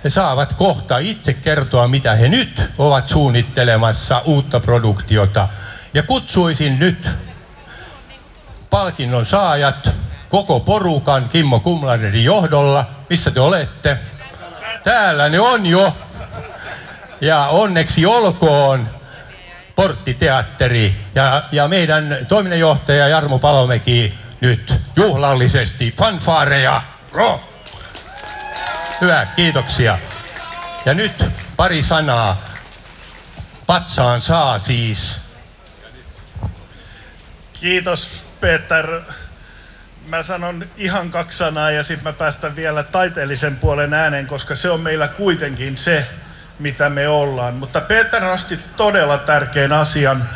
saavat 0.09 0.53
kohta 0.53 0.99
itse 0.99 1.35
kertoa, 1.35 1.89
mitä 1.89 2.15
he 2.15 2.29
nyt 2.29 2.71
ovat 2.79 3.09
suunnittelemassa 3.09 4.23
uutta 4.25 4.61
produktiota. 4.61 5.49
Ja 5.95 6.03
kutsuisin 6.03 6.79
nyt 6.79 7.11
palkinnon 8.71 9.25
saajat 9.25 9.95
koko 10.29 10.61
porukan 10.61 11.29
Kimmo 11.29 11.61
Kumlanerin 11.61 12.25
johdolla. 12.25 12.85
Missä 13.11 13.31
te 13.31 13.41
olette? 13.41 13.99
Täällä 14.85 15.29
ne 15.29 15.41
on 15.41 15.67
jo. 15.67 15.97
Ja 17.21 17.47
onneksi 17.47 18.07
olkoon 18.07 18.89
Porttiteatteri 19.77 20.97
ja, 21.15 21.43
ja 21.53 21.69
meidän 21.69 22.19
toiminnanjohtaja 22.29 23.09
Jarmo 23.09 23.39
Palomäki 23.39 24.15
nyt 24.41 24.81
juhlallisesti 24.97 25.95
fanfaareja. 25.99 26.83
Ro! 27.13 27.41
Hyvä, 29.01 29.27
kiitoksia. 29.37 29.99
Ja 30.87 30.95
nyt 30.95 31.25
pari 31.57 31.83
sanaa. 31.83 32.37
Patsaan 33.67 34.21
saa 34.21 34.59
siis. 34.59 35.29
Kiitos 37.61 38.28
Peter, 38.41 39.01
mä 40.07 40.23
sanon 40.23 40.67
ihan 40.77 41.11
kaksi 41.11 41.39
sanaa 41.39 41.71
ja 41.71 41.85
sitten 41.85 42.05
mä 42.05 42.13
päästän 42.13 42.57
vielä 42.57 42.83
taiteellisen 42.83 43.57
puolen 43.57 43.95
ääneen, 43.95 44.27
koska 44.27 44.57
se 44.57 44.71
on 44.71 44.81
meillä 44.81 45.09
kuitenkin 45.09 45.77
se, 45.77 46.07
mitä 46.59 46.91
me 46.91 47.09
ollaan. 47.09 47.55
Mutta 47.55 47.81
Peter 47.81 48.23
nosti 48.23 48.59
todella 48.77 49.19
tärkeän 49.19 49.73
asian 49.73 50.29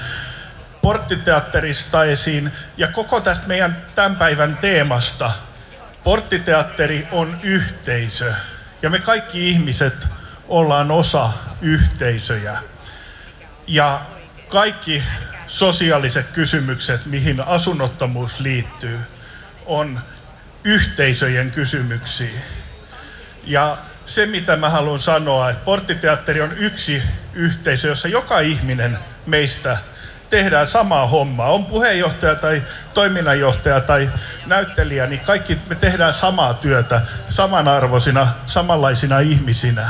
porttiteatterista 0.83 2.05
esiin 2.05 2.53
ja 2.77 2.89
koko 2.89 3.21
tästä 3.21 3.49
meidän 3.49 3.77
tämän 3.95 4.17
päivän 4.17 4.57
teemasta. 4.57 5.31
Porttiteatteri 6.05 7.09
on 7.13 7.41
yhteisö 7.43 8.33
ja 8.83 8.91
me 8.91 8.99
kaikki 8.99 9.49
ihmiset 9.49 10.09
ollaan 10.49 10.91
osa 10.91 11.29
yhteisöjä. 11.61 12.59
Ja 13.67 14.01
kaikki 14.49 15.03
sosiaaliset 15.53 16.27
kysymykset, 16.27 17.07
mihin 17.07 17.41
asunnottomuus 17.41 18.41
liittyy, 18.41 18.99
on 19.67 20.01
yhteisöjen 20.65 21.51
kysymyksiä. 21.51 22.41
Ja 23.45 23.79
se, 24.07 24.27
mitä 24.27 24.57
mä 24.57 24.69
haluan 24.71 24.99
sanoa, 24.99 25.51
että 25.51 25.65
Porttiteatteri 25.65 26.41
on 26.41 26.53
yksi 26.53 27.03
yhteisö, 27.35 27.89
jossa 27.89 28.09
joka 28.09 28.41
ihminen 28.41 28.99
meistä 29.27 29.79
tehdään 30.31 30.67
samaa 30.67 31.07
hommaa. 31.07 31.51
On 31.51 31.65
puheenjohtaja 31.65 32.35
tai 32.35 32.63
toiminnanjohtaja 32.95 33.81
tai 33.81 34.11
näyttelijä, 34.47 35.07
niin 35.07 35.21
kaikki 35.21 35.59
me 35.69 35.75
tehdään 35.75 36.15
samaa 36.15 36.55
työtä 36.55 37.01
samanarvoisina, 37.29 38.29
samanlaisina 38.47 39.19
ihmisinä. 39.19 39.89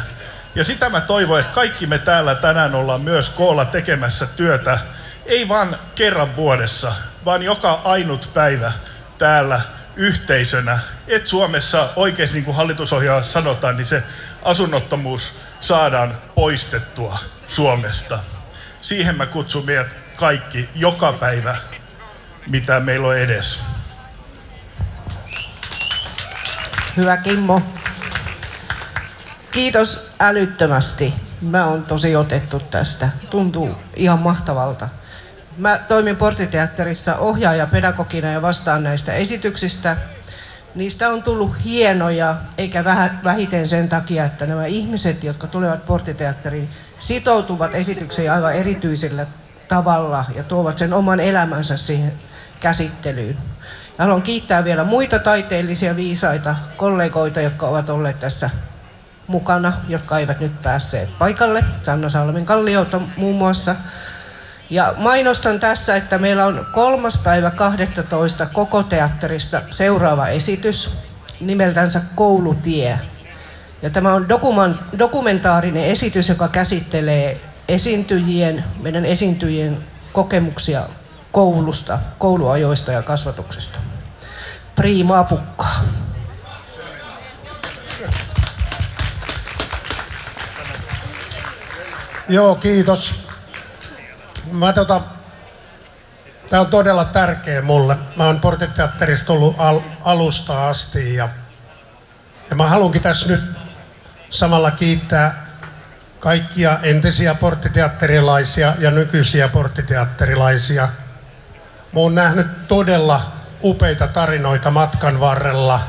Ja 0.55 0.65
sitä 0.65 0.91
mä 0.91 1.01
toivon, 1.01 1.41
että 1.41 1.55
kaikki 1.55 1.87
me 1.87 1.99
täällä 1.99 2.35
tänään 2.35 2.75
ollaan 2.75 3.01
myös 3.01 3.31
koolla 3.31 3.65
tekemässä 3.65 4.27
työtä 4.27 4.79
ei 5.27 5.49
vain 5.49 5.77
kerran 5.95 6.37
vuodessa, 6.37 6.93
vaan 7.25 7.43
joka 7.43 7.81
ainut 7.85 8.31
päivä 8.35 8.73
täällä 9.19 9.61
yhteisönä, 9.97 10.79
että 11.09 11.29
Suomessa 11.31 11.89
oikein 11.97 12.29
niin 12.33 12.45
kuin 12.45 12.57
hallitusohjelmassa 12.57 13.33
sanotaan, 13.33 13.77
niin 13.77 13.87
se 13.87 14.03
asunnottomuus 14.43 15.35
saadaan 15.61 16.19
poistettua 16.35 17.19
Suomesta. 17.47 18.19
Siihen 18.83 19.17
mä 19.17 19.27
kutsun 19.27 19.67
meidät 19.67 19.97
kaikki 20.17 20.69
joka 20.75 21.13
päivä, 21.13 21.57
mitä 22.47 22.81
meillä 22.81 23.09
on 23.09 23.19
edes. 23.19 23.63
Hyvä 26.97 27.17
Kimmo. 27.17 27.63
Kiitos 29.51 30.15
älyttömästi. 30.21 31.15
Mä 31.41 31.67
oon 31.67 31.83
tosi 31.85 32.17
otettu 32.17 32.61
tästä. 32.61 33.09
Tuntuu 33.31 33.77
ihan 33.97 34.19
mahtavalta. 34.19 34.89
Mä 35.57 35.79
toimin 35.89 36.17
Portiteatterissa 36.17 37.17
ohjaaja 37.17 37.67
pedagogina 37.67 38.33
ja 38.33 38.43
vastaan 38.43 38.83
näistä 38.83 39.13
esityksistä. 39.13 39.97
Niistä 40.75 41.09
on 41.09 41.23
tullut 41.23 41.65
hienoja, 41.65 42.37
eikä 42.59 42.85
vähiten 43.25 43.69
sen 43.69 43.89
takia, 43.89 44.25
että 44.25 44.47
nämä 44.47 44.67
ihmiset, 44.67 45.25
jotka 45.25 45.47
tulevat 45.47 45.87
Portiteatteriin, 45.87 46.71
sitoutuvat 46.99 47.75
esitykseen 47.75 48.33
aivan 48.33 48.55
erityisellä 48.55 49.27
tavalla 49.69 50.25
ja 50.37 50.43
tuovat 50.43 50.79
sen 50.79 50.93
oman 50.93 51.21
elämänsä 51.21 51.77
siihen 51.77 52.13
käsittelyyn. 52.61 53.39
Haluan 53.99 54.23
kiittää 54.23 54.65
vielä 54.65 54.85
muita 54.85 55.19
taiteellisia 55.19 55.97
viisaita 55.97 56.57
kollegoita, 56.77 57.41
jotka 57.41 57.67
ovat 57.67 57.89
olleet 57.89 58.19
tässä 58.19 58.51
mukana, 59.27 59.73
jotka 59.89 60.19
eivät 60.19 60.41
nyt 60.41 60.63
päässeet 60.63 61.09
paikalle. 61.19 61.65
Sanna 61.83 62.09
Salmen 62.09 62.47
Kalliota 62.47 63.01
muun 63.17 63.37
muassa. 63.37 63.75
Ja 64.73 64.95
mainostan 64.97 65.61
tässä, 65.61 65.97
että 65.97 66.19
meillä 66.19 66.47
on 66.47 66.67
kolmas 66.73 67.17
päivä 67.25 67.51
12 67.51 68.47
koko 68.53 68.83
teatterissa 68.83 69.61
seuraava 69.71 70.29
esitys 70.29 70.99
nimeltänsä 71.41 72.01
Koulutie. 72.15 72.99
Ja 73.83 73.91
tämä 73.91 74.15
on 74.15 74.29
dokumentaarinen 74.99 75.85
esitys, 75.85 76.29
joka 76.29 76.49
käsittelee 76.49 77.41
esiintyjien, 77.69 78.65
meidän 78.83 79.05
esiintyjien 79.05 79.79
kokemuksia 80.13 80.83
koulusta, 81.33 81.99
kouluajoista 82.19 82.93
ja 82.93 83.03
kasvatuksesta. 83.03 83.79
Priimaa 84.77 85.25
pukkaa. 85.25 85.85
Joo, 92.29 92.55
kiitos. 92.55 93.22
Mä 94.53 94.73
tota, 94.73 95.01
Tämä 96.53 96.61
on 96.61 96.67
todella 96.67 97.05
tärkeä 97.05 97.63
mulle. 97.63 97.97
Mä 98.17 98.27
oon 98.27 98.41
Portiteatterista 98.41 99.33
ollut 99.33 99.55
al- 99.59 99.81
alusta 100.05 100.69
asti 100.69 101.15
ja, 101.15 101.29
ja 102.51 102.57
mä 102.57 102.69
haluankin 102.69 103.03
tässä 103.03 103.29
nyt 103.29 103.41
samalla 104.31 104.71
kiittää 104.71 105.47
kaikkia 106.21 106.79
entisiä 106.83 107.35
porttiteatterilaisia 107.35 108.75
ja 108.79 108.91
nykyisiä 108.91 109.49
porttiteatterilaisia. 109.49 110.89
Mä 111.93 112.01
oon 112.01 112.15
nähnyt 112.15 112.69
todella 112.69 113.21
upeita 113.63 114.09
tarinoita 114.09 114.71
matkan 114.71 115.21
varrella 115.21 115.81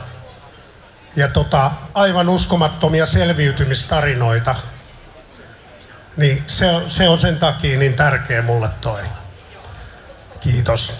ja 1.16 1.28
tota, 1.28 1.72
aivan 1.94 2.30
uskomattomia 2.30 3.06
selviytymistarinoita. 3.06 4.56
Niin 6.18 6.44
se, 6.48 6.66
se 6.88 7.10
on 7.10 7.20
sen 7.20 7.40
takia 7.40 7.80
niin 7.80 7.94
tärkeä 7.94 8.42
mulle 8.42 8.70
toi. 8.82 9.02
Kiitos. 10.40 10.94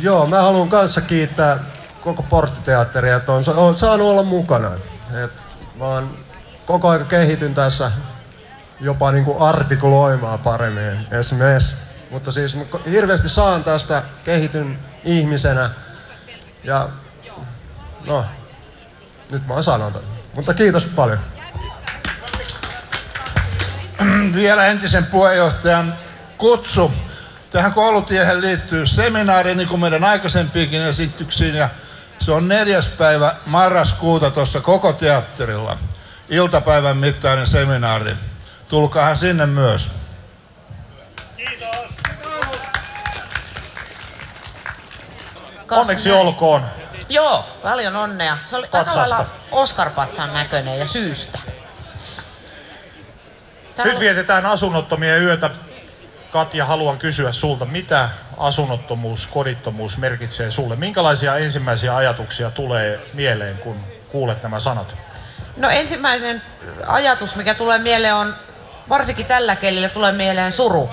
Joo, 0.00 0.26
mä 0.26 0.42
haluan 0.42 0.68
kanssa 0.68 1.00
kiittää 1.00 1.58
koko 2.00 2.22
porttiteatteria, 2.22 3.16
että 3.16 3.32
on, 3.32 3.44
on 3.56 3.78
saanut 3.78 4.08
olla 4.08 4.22
mukana. 4.22 4.70
Et 5.24 5.30
vaan 5.78 6.10
koko 6.66 6.88
ajan 6.88 7.06
kehityn 7.06 7.54
tässä 7.54 7.90
jopa 8.80 9.12
niin 9.12 9.24
kuin 9.24 9.38
artikuloimaan 9.38 10.38
paremmin 10.38 11.06
esimerkiksi. 11.10 11.76
Mutta 12.10 12.32
siis 12.32 12.58
hirveästi 12.90 13.28
saan 13.28 13.64
tästä, 13.64 14.02
kehityn 14.24 14.78
ihmisenä. 15.04 15.70
Ja 16.64 16.88
no, 18.06 18.24
nyt 19.30 19.46
mä 19.46 19.54
oon 19.54 19.64
sanonut. 19.64 20.04
Mutta 20.34 20.54
kiitos 20.54 20.84
paljon. 20.84 21.33
Vielä 24.34 24.66
entisen 24.66 25.06
puheenjohtajan 25.06 25.94
kutsu. 26.38 26.92
Tähän 27.50 27.72
koulutiehen 27.72 28.40
liittyy 28.40 28.86
seminaari, 28.86 29.54
niin 29.54 29.68
kuin 29.68 29.80
meidän 29.80 30.04
aikaisempiinkin 30.04 30.82
esityksiin, 30.82 31.54
ja 31.54 31.68
se 32.18 32.32
on 32.32 32.48
neljäs 32.48 32.88
päivä 32.88 33.34
marraskuuta 33.46 34.30
tuossa 34.30 34.60
koko 34.60 34.92
teatterilla. 34.92 35.76
Iltapäivän 36.28 36.96
mittainen 36.96 37.46
seminaari. 37.46 38.16
Tulkaahan 38.68 39.16
sinne 39.16 39.46
myös. 39.46 39.90
Kiitos. 41.36 41.94
Onneksi 45.70 46.12
olkoon. 46.12 46.64
Joo, 47.08 47.48
paljon 47.62 47.96
onnea. 47.96 48.38
Se 48.46 48.56
oli 48.56 48.68
aika 48.72 48.96
lailla 48.96 49.26
Oscar-patsan 49.52 50.32
näköinen 50.32 50.78
ja 50.78 50.86
syystä. 50.86 51.38
Nyt 53.84 54.00
vietetään 54.00 54.46
asunnottomien 54.46 55.22
yötä. 55.22 55.50
Katja, 56.30 56.64
haluan 56.64 56.98
kysyä 56.98 57.32
sulta, 57.32 57.64
mitä 57.64 58.08
asunnottomuus, 58.36 59.26
kodittomuus 59.26 59.98
merkitsee 59.98 60.50
sulle? 60.50 60.76
Minkälaisia 60.76 61.36
ensimmäisiä 61.36 61.96
ajatuksia 61.96 62.50
tulee 62.50 63.00
mieleen, 63.12 63.58
kun 63.58 63.76
kuulet 64.08 64.42
nämä 64.42 64.58
sanat? 64.58 64.94
No 65.56 65.68
ensimmäinen 65.70 66.42
ajatus, 66.86 67.36
mikä 67.36 67.54
tulee 67.54 67.78
mieleen 67.78 68.14
on, 68.14 68.34
varsinkin 68.88 69.26
tällä 69.26 69.56
kelillä 69.56 69.88
tulee 69.88 70.12
mieleen 70.12 70.52
suru. 70.52 70.90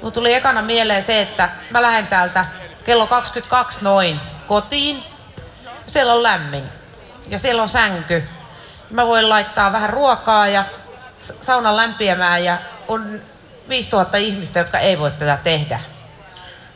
Mulla 0.00 0.10
tuli 0.10 0.34
ekana 0.34 0.62
mieleen 0.62 1.02
se, 1.02 1.20
että 1.20 1.48
mä 1.70 1.82
lähden 1.82 2.06
täältä 2.06 2.44
kello 2.84 3.06
22 3.06 3.84
noin 3.84 4.20
kotiin. 4.46 5.02
Siellä 5.86 6.12
on 6.12 6.22
lämmin 6.22 6.64
ja 7.28 7.38
siellä 7.38 7.62
on 7.62 7.68
sänky. 7.68 8.28
Mä 8.90 9.06
voin 9.06 9.28
laittaa 9.28 9.72
vähän 9.72 9.90
ruokaa 9.90 10.48
ja 10.48 10.64
saunan 11.18 11.76
lämpiämään 11.76 12.44
ja 12.44 12.58
on 12.88 13.20
5000 13.68 14.16
ihmistä, 14.16 14.58
jotka 14.58 14.78
ei 14.78 14.98
voi 14.98 15.10
tätä 15.10 15.38
tehdä. 15.44 15.80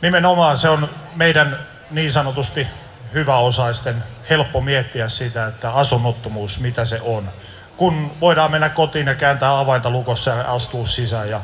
Nimenomaan 0.01 0.57
se 0.57 0.69
on 0.69 0.89
meidän 1.15 1.59
niin 1.91 2.11
sanotusti 2.11 2.67
hyväosaisten 3.13 4.03
helppo 4.29 4.61
miettiä 4.61 5.09
sitä, 5.09 5.47
että 5.47 5.71
asunnottomuus, 5.71 6.59
mitä 6.59 6.85
se 6.85 7.01
on. 7.01 7.29
Kun 7.77 8.11
voidaan 8.21 8.51
mennä 8.51 8.69
kotiin 8.69 9.07
ja 9.07 9.15
kääntää 9.15 9.59
avainta 9.59 9.89
lukossa 9.89 10.31
ja 10.31 10.53
astua 10.53 10.85
sisään 10.85 11.29
ja 11.29 11.41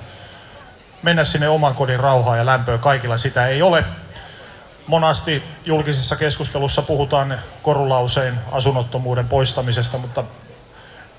mennä 1.01 1.25
sinne 1.25 1.49
oman 1.49 1.75
kodin 1.75 1.99
rauhaan 1.99 2.37
ja 2.37 2.45
lämpöä, 2.45 2.77
kaikilla 2.77 3.17
sitä 3.17 3.47
ei 3.47 3.61
ole. 3.61 3.83
Monasti 4.87 5.43
julkisessa 5.65 6.15
keskustelussa 6.15 6.81
puhutaan 6.81 7.39
korulausein 7.63 8.33
asunnottomuuden 8.51 9.27
poistamisesta, 9.27 9.97
mutta 9.97 10.23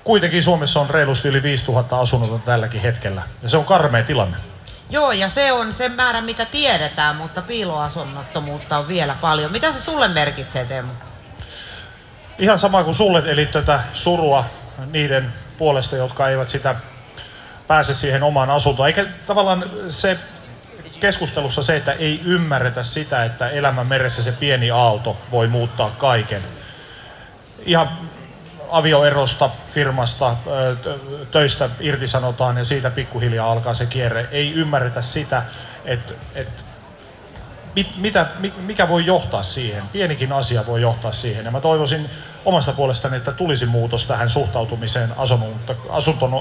kuitenkin 0.09 0.43
Suomessa 0.43 0.79
on 0.79 0.89
reilusti 0.89 1.27
yli 1.27 1.43
5000 1.43 1.99
asunnotonta 1.99 2.45
tälläkin 2.45 2.81
hetkellä. 2.81 3.21
Ja 3.41 3.49
se 3.49 3.57
on 3.57 3.65
karmea 3.65 4.03
tilanne. 4.03 4.37
Joo, 4.89 5.11
ja 5.11 5.29
se 5.29 5.51
on 5.51 5.73
se 5.73 5.89
määrä, 5.89 6.21
mitä 6.21 6.45
tiedetään, 6.45 7.15
mutta 7.15 7.41
piiloasunnottomuutta 7.41 8.77
on 8.77 8.87
vielä 8.87 9.15
paljon. 9.21 9.51
Mitä 9.51 9.71
se 9.71 9.81
sulle 9.81 10.07
merkitsee, 10.07 10.65
Teemu? 10.65 10.91
Ihan 12.39 12.59
sama 12.59 12.83
kuin 12.83 12.95
sulle, 12.95 13.23
eli 13.25 13.45
tätä 13.45 13.79
surua 13.93 14.45
niiden 14.91 15.33
puolesta, 15.57 15.95
jotka 15.95 16.29
eivät 16.29 16.49
sitä 16.49 16.75
pääse 17.67 17.93
siihen 17.93 18.23
omaan 18.23 18.49
asuntoon. 18.49 18.87
Eikä 18.87 19.05
tavallaan 19.25 19.65
se 19.89 20.17
keskustelussa 20.99 21.63
se, 21.63 21.75
että 21.75 21.91
ei 21.91 22.21
ymmärretä 22.25 22.83
sitä, 22.83 23.25
että 23.25 23.49
elämän 23.49 23.87
meressä 23.87 24.23
se 24.23 24.31
pieni 24.31 24.71
aalto 24.71 25.17
voi 25.31 25.47
muuttaa 25.47 25.91
kaiken. 25.91 26.41
Ihan 27.65 27.89
avioerosta, 28.69 29.49
firmasta, 29.67 30.35
töistä 31.31 31.69
irtisanotaan 31.79 32.57
ja 32.57 32.65
siitä 32.65 32.89
pikkuhiljaa 32.89 33.51
alkaa 33.51 33.73
se 33.73 33.85
kierre. 33.85 34.27
Ei 34.31 34.53
ymmärretä 34.53 35.01
sitä, 35.01 35.43
että, 35.85 36.13
että 36.35 36.63
mit, 37.75 37.97
mitä, 37.97 38.25
mikä 38.57 38.89
voi 38.89 39.05
johtaa 39.05 39.43
siihen. 39.43 39.83
Pienikin 39.91 40.33
asia 40.33 40.65
voi 40.65 40.81
johtaa 40.81 41.11
siihen. 41.11 41.45
Ja 41.45 41.51
mä 41.51 41.61
toivoisin 41.61 42.09
omasta 42.45 42.73
puolestani, 42.73 43.17
että 43.17 43.31
tulisi 43.31 43.65
muutos 43.65 44.05
tähän 44.05 44.29
suhtautumiseen 44.29 45.09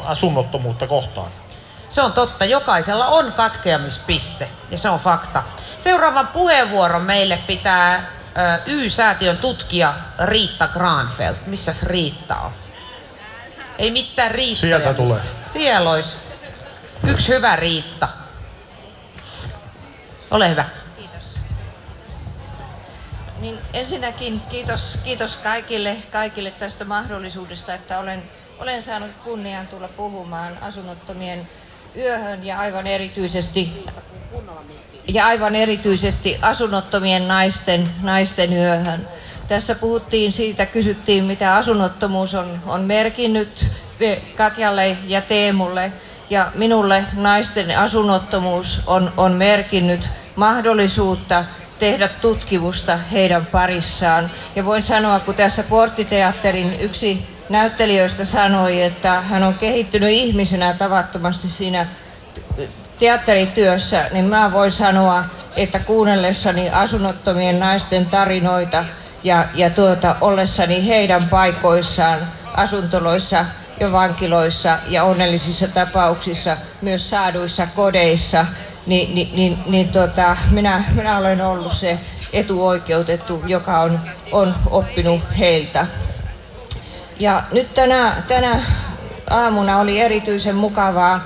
asunnottomuutta 0.04 0.86
kohtaan. 0.86 1.30
Se 1.88 2.02
on 2.02 2.12
totta. 2.12 2.44
Jokaisella 2.44 3.06
on 3.06 3.32
katkeamispiste 3.32 4.48
ja 4.70 4.78
se 4.78 4.88
on 4.88 5.00
fakta. 5.00 5.42
Seuraavan 5.78 6.28
puheenvuoron 6.28 7.02
meille 7.02 7.38
pitää 7.46 8.17
Y-säätiön 8.66 9.38
tutkija 9.38 9.94
Riitta 10.24 10.68
Granfeld. 10.68 11.36
Missäs 11.46 11.82
Riitta 11.82 12.36
on? 12.36 12.52
Ei 13.78 13.90
mitään 13.90 14.30
riittoja. 14.30 14.78
Sieltä 14.78 14.94
tulee. 14.94 15.20
Siellä 15.52 15.90
olisi 15.90 16.16
yksi 17.10 17.28
hyvä 17.28 17.56
Riitta. 17.56 18.08
Ole 20.30 20.50
hyvä. 20.50 20.64
Kiitos. 20.96 21.40
Niin 23.38 23.58
ensinnäkin 23.72 24.40
kiitos, 24.40 24.98
kiitos 25.04 25.36
kaikille, 25.36 25.96
kaikille 26.12 26.50
tästä 26.50 26.84
mahdollisuudesta, 26.84 27.74
että 27.74 27.98
olen, 27.98 28.22
olen 28.58 28.82
saanut 28.82 29.10
kunnian 29.24 29.66
tulla 29.66 29.88
puhumaan 29.88 30.58
asunnottomien 30.60 31.48
yöhön 31.96 32.44
ja 32.44 32.58
aivan 32.58 32.86
erityisesti 32.86 33.82
ja 35.08 35.26
aivan 35.26 35.54
erityisesti 35.54 36.38
asunnottomien 36.42 37.28
naisten, 37.28 37.90
naisten 38.02 38.52
yöhön. 38.52 39.08
Tässä 39.48 39.74
puhuttiin 39.74 40.32
siitä, 40.32 40.66
kysyttiin 40.66 41.24
mitä 41.24 41.56
asunnottomuus 41.56 42.34
on, 42.34 42.60
on 42.66 42.80
merkinnyt 42.80 43.66
Katjalle 44.36 44.96
ja 45.06 45.20
Teemulle. 45.20 45.92
Ja 46.30 46.52
minulle 46.54 47.04
naisten 47.12 47.78
asunnottomuus 47.78 48.80
on, 48.86 49.12
on 49.16 49.32
merkinnyt 49.32 50.08
mahdollisuutta 50.36 51.44
tehdä 51.78 52.08
tutkimusta 52.08 52.96
heidän 52.96 53.46
parissaan. 53.46 54.30
Ja 54.56 54.64
voin 54.64 54.82
sanoa, 54.82 55.20
kun 55.20 55.34
tässä 55.34 55.62
Porttiteatterin 55.62 56.80
yksi 56.80 57.26
näyttelijöistä 57.48 58.24
sanoi, 58.24 58.82
että 58.82 59.20
hän 59.20 59.42
on 59.42 59.54
kehittynyt 59.54 60.10
ihmisenä 60.10 60.74
tavattomasti 60.78 61.48
siinä 61.48 61.86
teatterityössä, 62.98 64.08
niin 64.12 64.24
mä 64.24 64.52
voin 64.52 64.70
sanoa, 64.70 65.24
että 65.56 65.78
kuunnellessani 65.78 66.70
asunnottomien 66.70 67.58
naisten 67.58 68.06
tarinoita 68.06 68.84
ja, 69.24 69.44
ja 69.54 69.70
tuota, 69.70 70.16
ollessani 70.20 70.88
heidän 70.88 71.28
paikoissaan 71.28 72.18
asuntoloissa 72.54 73.46
ja 73.80 73.92
vankiloissa 73.92 74.78
ja 74.86 75.04
onnellisissa 75.04 75.68
tapauksissa 75.68 76.56
myös 76.82 77.10
saaduissa 77.10 77.66
kodeissa, 77.76 78.46
niin, 78.86 79.14
niin, 79.14 79.30
niin, 79.36 79.58
niin 79.66 79.88
tota, 79.88 80.36
minä, 80.50 80.84
minä 80.94 81.18
olen 81.18 81.40
ollut 81.40 81.72
se 81.72 81.98
etuoikeutettu, 82.32 83.42
joka 83.46 83.80
on, 83.80 84.00
on 84.32 84.54
oppinut 84.70 85.20
heiltä. 85.38 85.86
Ja 87.18 87.42
nyt 87.52 87.74
tänä, 87.74 88.22
tänä 88.28 88.62
aamuna 89.30 89.78
oli 89.78 90.00
erityisen 90.00 90.56
mukavaa 90.56 91.20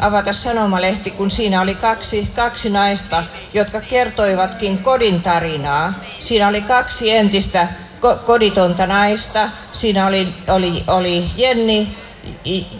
avata 0.00 0.32
sanomalehti, 0.32 1.10
kun 1.10 1.30
siinä 1.30 1.60
oli 1.60 1.74
kaksi, 1.74 2.28
kaksi 2.36 2.70
naista, 2.70 3.24
jotka 3.54 3.80
kertoivatkin 3.80 4.78
kodin 4.78 5.20
tarinaa. 5.22 5.92
Siinä 6.20 6.48
oli 6.48 6.60
kaksi 6.60 7.10
entistä 7.10 7.68
koditonta 8.26 8.86
naista. 8.86 9.48
Siinä 9.72 10.06
oli, 10.06 10.34
oli, 10.48 10.84
oli 10.88 11.24
Jenni, 11.36 11.88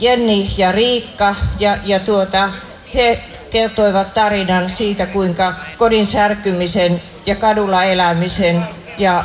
Jenni 0.00 0.50
ja 0.56 0.72
Riikka 0.72 1.34
ja, 1.58 1.76
ja 1.84 2.00
tuota, 2.00 2.50
he 2.94 3.20
kertoivat 3.50 4.14
tarinan 4.14 4.70
siitä, 4.70 5.06
kuinka 5.06 5.54
kodin 5.78 6.06
särkymisen 6.06 7.02
ja 7.26 7.34
kadulla 7.34 7.84
elämisen 7.84 8.66
ja, 8.98 9.24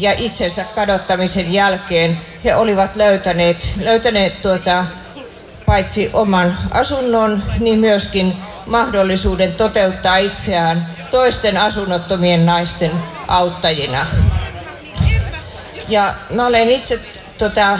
ja 0.00 0.12
itsensä 0.18 0.64
kadottamisen 0.74 1.52
jälkeen 1.52 2.18
he 2.44 2.54
olivat 2.54 2.96
löytäneet, 2.96 3.56
löytäneet 3.84 4.42
tuota, 4.42 4.84
paitsi 5.68 6.10
oman 6.12 6.58
asunnon, 6.70 7.42
niin 7.60 7.78
myöskin 7.78 8.36
mahdollisuuden 8.66 9.54
toteuttaa 9.54 10.16
itseään 10.16 10.86
toisten 11.10 11.56
asunnottomien 11.56 12.46
naisten 12.46 12.90
auttajina. 13.28 14.06
Ja 15.88 16.14
mä 16.30 16.46
olen 16.46 16.70
itse 16.70 17.00
tota, 17.38 17.78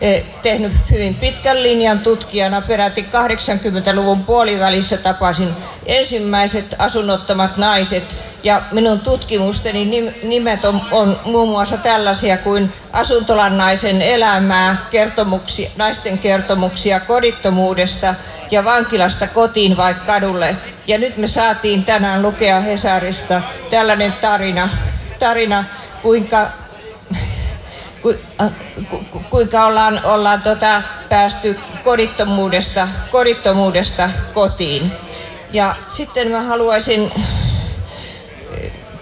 eh, 0.00 0.24
tehnyt 0.42 0.72
hyvin 0.90 1.14
pitkän 1.14 1.62
linjan 1.62 1.98
tutkijana. 1.98 2.60
Peräti 2.60 3.02
80-luvun 3.02 4.24
puolivälissä 4.24 4.96
tapasin 4.96 5.48
ensimmäiset 5.86 6.74
asunnottomat 6.78 7.56
naiset. 7.56 8.04
Ja 8.42 8.62
minun 8.72 9.00
tutkimusteni 9.00 10.12
nimet 10.22 10.64
on, 10.64 10.80
on 10.90 11.20
muun 11.24 11.48
muassa 11.48 11.76
tällaisia 11.76 12.36
kuin 12.38 12.72
asuntolan 12.92 13.58
naisen 13.58 14.02
elämää, 14.02 14.76
kertomuksia, 14.90 15.70
naisten 15.76 16.18
kertomuksia 16.18 17.00
kodittomuudesta 17.00 18.14
ja 18.50 18.64
vankilasta 18.64 19.26
kotiin 19.26 19.76
vai 19.76 19.94
kadulle. 20.06 20.56
Ja 20.86 20.98
nyt 20.98 21.16
me 21.16 21.26
saatiin 21.26 21.84
tänään 21.84 22.22
lukea 22.22 22.60
Hesarista 22.60 23.42
tällainen 23.70 24.12
tarina, 24.12 24.68
tarina 25.18 25.64
kuinka 26.02 26.50
ku, 28.02 28.14
äh, 28.40 28.50
ku, 28.90 29.04
kuinka 29.30 29.66
ollaan, 29.66 30.00
ollaan 30.04 30.42
tota, 30.42 30.82
päästy 31.08 31.60
kodittomuudesta, 31.84 32.88
kodittomuudesta 33.10 34.10
kotiin. 34.34 34.92
Ja 35.52 35.74
sitten 35.88 36.28
mä 36.28 36.40
haluaisin 36.40 37.12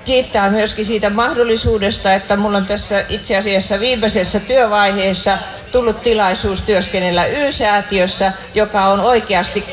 kiittää 0.07 0.51
myöskin 0.51 0.85
siitä 0.85 1.11
mahdollisuudesta, 1.11 2.15
että 2.15 2.37
mulla 2.37 2.59
on 2.59 2.67
tässä 2.67 3.05
itse 3.09 3.37
asiassa 3.37 3.81
viimeisessä 3.81 4.41
työvaiheessa 4.41 5.39
tullut 5.73 6.03
tilaisuus 6.03 6.61
työskennellä 6.61 7.27
Y-säätiössä, 7.27 8.33
joka 8.55 8.85
on 8.85 9.01
oikeasti 9.01 9.65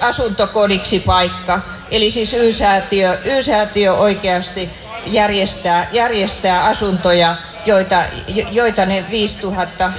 asuntokodiksi 0.00 1.00
paikka. 1.00 1.60
Eli 1.90 2.10
siis 2.10 2.34
Y-säätiö, 2.34 3.18
Y-säätiö 3.24 3.94
oikeasti 3.94 4.70
järjestää, 5.06 5.88
järjestää 5.92 6.64
asuntoja 6.64 7.36
joita, 7.66 8.02
joita 8.52 8.86
ne 8.86 9.04
5000 9.10 9.92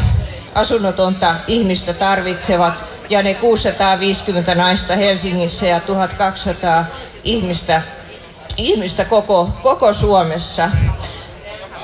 asunnotonta 0.55 1.35
ihmistä 1.47 1.93
tarvitsevat 1.93 2.73
ja 3.09 3.23
ne 3.23 3.33
650 3.33 4.55
naista 4.55 4.95
Helsingissä 4.95 5.65
ja 5.65 5.79
1200 5.79 6.85
ihmistä, 7.23 7.81
ihmistä 8.57 9.05
koko, 9.05 9.49
koko 9.63 9.93
Suomessa. 9.93 10.71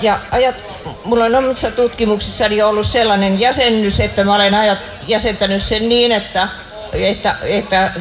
Ja 0.01 0.19
ajat, 0.31 0.55
mulla 1.05 1.25
on 1.25 1.35
omissa 1.35 1.71
tutkimuksissani 1.71 2.61
ollut 2.61 2.87
sellainen 2.87 3.39
jäsennys, 3.39 3.99
että 3.99 4.23
mä 4.23 4.35
olen 4.35 4.53
ajat, 4.55 4.79
jäsentänyt 5.07 5.63
sen 5.63 5.89
niin, 5.89 6.11
että, 6.11 6.47
että, 6.93 7.35
että 7.43 7.91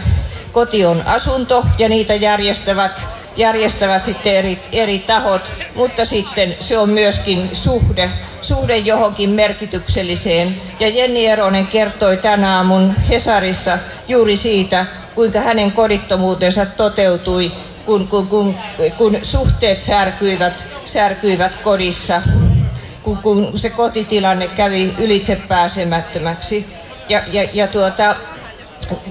koti 0.53 0.87
on 0.87 1.03
asunto 1.07 1.65
ja 1.79 1.89
niitä 1.89 2.15
järjestävät 2.15 3.07
järjestävät 3.37 4.03
sitten 4.03 4.35
eri, 4.35 4.63
eri 4.73 4.99
tahot, 4.99 5.53
mutta 5.75 6.05
sitten 6.05 6.57
se 6.61 6.79
on 6.79 6.91
myöskin 6.91 7.51
suhde, 7.53 8.11
suhde 8.43 8.77
johonkin 8.77 9.31
merkitykselliseen. 9.31 10.57
Ja 10.81 10.89
Jenni 10.89 11.27
Eronen 11.27 11.67
kertoi 11.67 12.17
tänä 12.17 12.57
aamun 12.57 12.95
Hesarissa 13.09 13.79
juuri 14.09 14.37
siitä, 14.37 14.87
kuinka 15.15 15.41
hänen 15.41 15.73
kodittomuutensa 15.73 16.67
toteutui, 16.67 17.53
kun, 17.87 18.09
kun, 18.09 18.29
kun, 18.29 18.55
kun 18.99 19.19
suhteet 19.23 19.79
särkyivät, 19.79 20.67
särkyivät 20.85 21.57
kodissa, 21.57 22.23
kun, 23.03 23.17
kun 23.19 23.59
se 23.59 23.71
kotitilanne 23.71 24.49
kävi 24.49 24.95
ylitse 24.99 25.41
pääsemättömäksi. 25.49 26.67
Ja, 27.09 27.23
ja, 27.33 27.49
ja 27.53 27.67
tuota, 27.67 28.17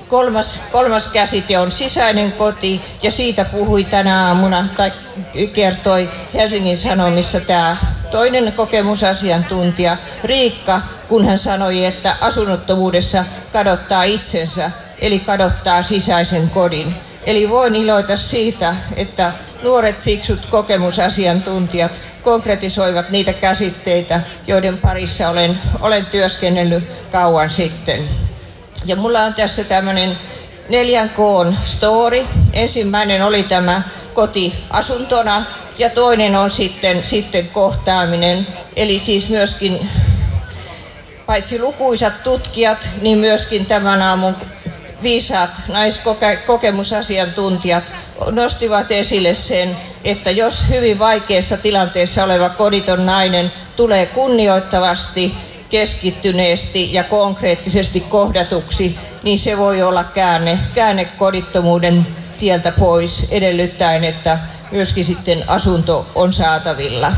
kolmas, 0.07 0.59
kolmas 0.71 1.07
käsite 1.07 1.59
on 1.59 1.71
sisäinen 1.71 2.31
koti 2.31 2.81
ja 3.03 3.11
siitä 3.11 3.45
puhui 3.45 3.83
tänä 3.83 4.27
aamuna 4.27 4.67
tai 4.77 4.91
kertoi 5.53 6.09
Helsingin 6.33 6.77
Sanomissa 6.77 7.39
tämä 7.39 7.77
toinen 8.11 8.53
kokemusasiantuntija 8.53 9.97
Riikka, 10.23 10.81
kun 11.07 11.25
hän 11.25 11.37
sanoi, 11.37 11.85
että 11.85 12.15
asunnottomuudessa 12.21 13.25
kadottaa 13.53 14.03
itsensä, 14.03 14.71
eli 14.99 15.19
kadottaa 15.19 15.81
sisäisen 15.81 16.49
kodin. 16.49 16.95
Eli 17.25 17.49
voin 17.49 17.75
iloita 17.75 18.15
siitä, 18.15 18.75
että 18.95 19.33
nuoret 19.63 19.99
fiksut 19.99 20.45
kokemusasiantuntijat 20.45 21.91
konkretisoivat 22.23 23.09
niitä 23.09 23.33
käsitteitä, 23.33 24.21
joiden 24.47 24.77
parissa 24.77 25.29
olen, 25.29 25.59
olen 25.81 26.05
työskennellyt 26.05 26.83
kauan 27.11 27.49
sitten. 27.49 28.09
Ja 28.85 28.95
mulla 28.95 29.21
on 29.23 29.33
tässä 29.33 29.63
tämmöinen 29.63 30.17
neljän 30.69 31.09
koon 31.09 31.57
story. 31.63 32.25
Ensimmäinen 32.53 33.23
oli 33.23 33.43
tämä 33.43 33.81
koti 34.13 34.53
asuntona 34.69 35.43
ja 35.77 35.89
toinen 35.89 36.35
on 36.35 36.49
sitten, 36.49 37.03
sitten 37.03 37.47
kohtaaminen. 37.49 38.47
Eli 38.75 38.99
siis 38.99 39.29
myöskin 39.29 39.89
paitsi 41.25 41.59
lukuisat 41.59 42.23
tutkijat, 42.23 42.89
niin 43.01 43.17
myöskin 43.17 43.65
tämän 43.65 44.01
aamun 44.01 44.35
viisaat 45.03 45.49
naiskokemusasiantuntijat 45.67 47.93
nostivat 48.31 48.91
esille 48.91 49.33
sen, 49.33 49.77
että 50.03 50.31
jos 50.31 50.63
hyvin 50.69 50.99
vaikeassa 50.99 51.57
tilanteessa 51.57 52.23
oleva 52.23 52.49
koditon 52.49 53.05
nainen 53.05 53.51
tulee 53.75 54.05
kunnioittavasti 54.05 55.35
keskittyneesti 55.69 56.93
ja 56.93 57.03
konkreettisesti 57.03 57.99
kohdatuksi, 57.99 58.97
niin 59.23 59.37
se 59.37 59.57
voi 59.57 59.81
olla 59.81 60.03
käänne, 60.03 60.59
käänne 60.73 61.05
kodittomuuden 61.05 62.07
tieltä 62.37 62.71
pois 62.71 63.27
edellyttäen, 63.31 64.03
että 64.03 64.39
myöskin 64.71 65.05
sitten 65.05 65.49
asunto 65.49 66.11
on 66.15 66.33
saatavilla. 66.33 67.11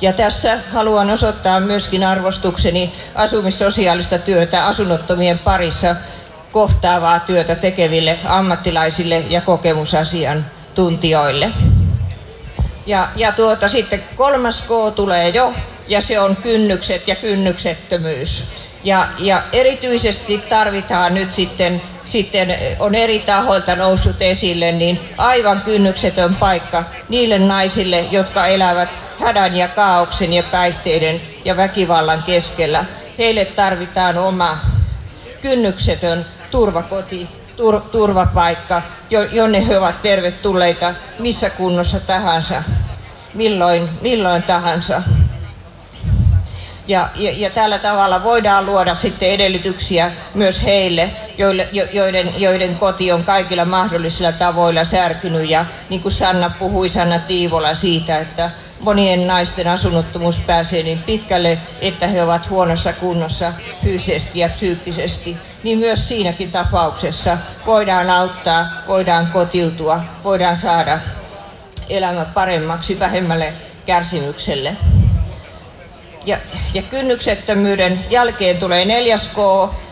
Ja 0.00 0.12
tässä 0.12 0.58
haluan 0.72 1.10
osoittaa 1.10 1.60
myöskin 1.60 2.04
arvostukseni 2.04 2.92
asumissosiaalista 3.14 4.18
työtä 4.18 4.66
asunnottomien 4.66 5.38
parissa 5.38 5.96
kohtaavaa 6.52 7.20
työtä 7.20 7.54
tekeville 7.54 8.18
ammattilaisille 8.24 9.18
ja 9.18 9.40
kokemusasiantuntijoille. 9.40 11.50
Ja, 12.86 13.08
ja 13.16 13.32
tuota, 13.32 13.68
sitten 13.68 14.02
kolmas 14.16 14.62
K 14.62 14.94
tulee 14.96 15.28
jo 15.28 15.54
ja 15.88 16.00
se 16.00 16.20
on 16.20 16.36
kynnykset 16.36 17.08
ja 17.08 17.14
kynnyksettömyys. 17.14 18.44
Ja, 18.84 19.08
ja 19.18 19.42
erityisesti 19.52 20.38
tarvitaan 20.38 21.14
nyt 21.14 21.32
sitten, 21.32 21.82
sitten 22.04 22.54
on 22.78 22.94
eri 22.94 23.18
tahoilta 23.18 23.76
noussut 23.76 24.22
esille, 24.22 24.72
niin 24.72 25.00
aivan 25.18 25.60
kynnyksetön 25.60 26.34
paikka 26.34 26.84
niille 27.08 27.38
naisille, 27.38 28.04
jotka 28.10 28.46
elävät 28.46 28.88
hädän 29.20 29.56
ja 29.56 29.68
kaauksen 29.68 30.32
ja 30.32 30.42
päihteiden 30.42 31.20
ja 31.44 31.56
väkivallan 31.56 32.22
keskellä. 32.22 32.84
Heille 33.18 33.44
tarvitaan 33.44 34.18
oma 34.18 34.58
kynnyksetön 35.42 36.26
turvakoti, 36.52 37.28
tur, 37.56 37.80
turvapaikka, 37.80 38.82
jonne 39.32 39.68
he 39.68 39.78
ovat 39.78 40.02
tervetulleita 40.02 40.94
missä 41.18 41.50
kunnossa 41.50 42.00
tahansa, 42.00 42.62
milloin, 43.34 43.88
milloin 44.00 44.42
tahansa. 44.42 45.02
Ja, 46.88 47.08
ja, 47.16 47.32
ja 47.36 47.50
tällä 47.50 47.78
tavalla 47.78 48.22
voidaan 48.22 48.66
luoda 48.66 48.94
sitten 48.94 49.28
edellytyksiä 49.28 50.12
myös 50.34 50.62
heille, 50.62 51.10
joille, 51.38 51.68
jo, 51.72 51.84
joiden, 51.92 52.40
joiden 52.40 52.76
koti 52.76 53.12
on 53.12 53.24
kaikilla 53.24 53.64
mahdollisilla 53.64 54.32
tavoilla 54.32 54.84
särkynyt. 54.84 55.50
Ja 55.50 55.64
niin 55.88 56.02
kuin 56.02 56.12
Sanna 56.12 56.50
puhui, 56.58 56.88
Sanna 56.88 57.18
Tiivola 57.18 57.74
siitä, 57.74 58.18
että 58.18 58.50
monien 58.82 59.26
naisten 59.26 59.68
asunnottomuus 59.68 60.38
pääsee 60.38 60.82
niin 60.82 61.02
pitkälle, 61.02 61.58
että 61.80 62.06
he 62.06 62.22
ovat 62.22 62.50
huonossa 62.50 62.92
kunnossa 62.92 63.52
fyysisesti 63.82 64.38
ja 64.38 64.48
psyykkisesti, 64.48 65.36
niin 65.62 65.78
myös 65.78 66.08
siinäkin 66.08 66.52
tapauksessa 66.52 67.38
voidaan 67.66 68.10
auttaa, 68.10 68.66
voidaan 68.88 69.26
kotiutua, 69.26 70.00
voidaan 70.24 70.56
saada 70.56 70.98
elämä 71.88 72.24
paremmaksi 72.24 72.98
vähemmälle 72.98 73.52
kärsimykselle. 73.86 74.76
Ja, 76.26 76.38
ja 76.74 76.82
kynnyksettömyyden 76.82 78.00
jälkeen 78.10 78.56
tulee 78.58 78.84
neljäs 78.84 79.26
K, 79.26 79.36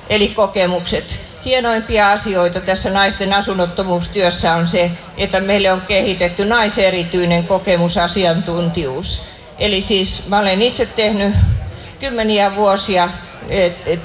eli 0.09 0.29
kokemukset. 0.29 1.30
Hienoimpia 1.45 2.13
asioita 2.13 2.61
tässä 2.61 2.91
naisten 2.91 3.33
asunnottomuustyössä 3.33 4.55
on 4.55 4.69
se, 4.69 4.91
että 5.17 5.41
meille 5.41 5.73
on 5.73 5.81
kehitetty 5.81 6.45
naiserityinen 6.45 7.45
kokemusasiantuntijuus. 7.45 9.23
Eli 9.59 9.81
siis 9.81 10.29
mä 10.29 10.39
olen 10.39 10.63
itse 10.63 10.87
tehnyt 10.87 11.35
kymmeniä 12.01 12.57
vuosia, 12.57 13.09
et, 13.49 13.77
et, 13.87 14.01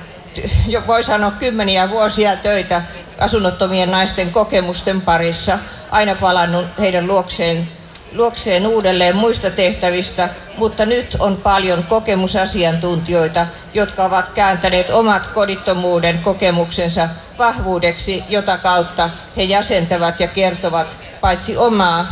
voi 0.88 1.04
sanoa 1.04 1.32
kymmeniä 1.32 1.90
vuosia 1.90 2.36
töitä 2.36 2.82
asunnottomien 3.20 3.92
naisten 3.92 4.32
kokemusten 4.32 5.02
parissa, 5.02 5.60
aina 5.92 6.16
palannut 6.16 6.66
heidän 6.80 7.08
luokseen 7.08 7.68
luokseen 8.16 8.68
uudelleen 8.68 9.16
muista 9.16 9.50
tehtävistä, 9.50 10.30
mutta 10.58 10.86
nyt 10.86 11.16
on 11.20 11.38
paljon 11.38 11.84
kokemusasiantuntijoita, 11.84 13.48
jotka 13.74 14.04
ovat 14.04 14.30
kääntäneet 14.30 14.90
omat 14.90 15.28
kodittomuuden 15.28 16.20
kokemuksensa 16.20 17.10
vahvuudeksi, 17.38 18.24
jota 18.30 18.58
kautta 18.58 19.10
he 19.38 19.44
jäsentävät 19.44 20.20
ja 20.20 20.28
kertovat 20.28 20.98
paitsi 21.22 21.58
omaa 21.58 22.08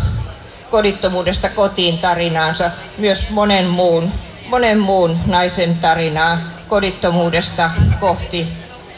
kodittomuudesta 0.72 1.50
kotiin 1.50 1.98
tarinaansa, 1.98 2.72
myös 2.98 3.30
monen 3.30 3.66
muun, 3.66 4.12
monen 4.48 4.80
muun 4.80 5.20
naisen 5.26 5.76
tarinaa 5.76 6.38
kodittomuudesta 6.68 7.72
kohti, 8.00 8.48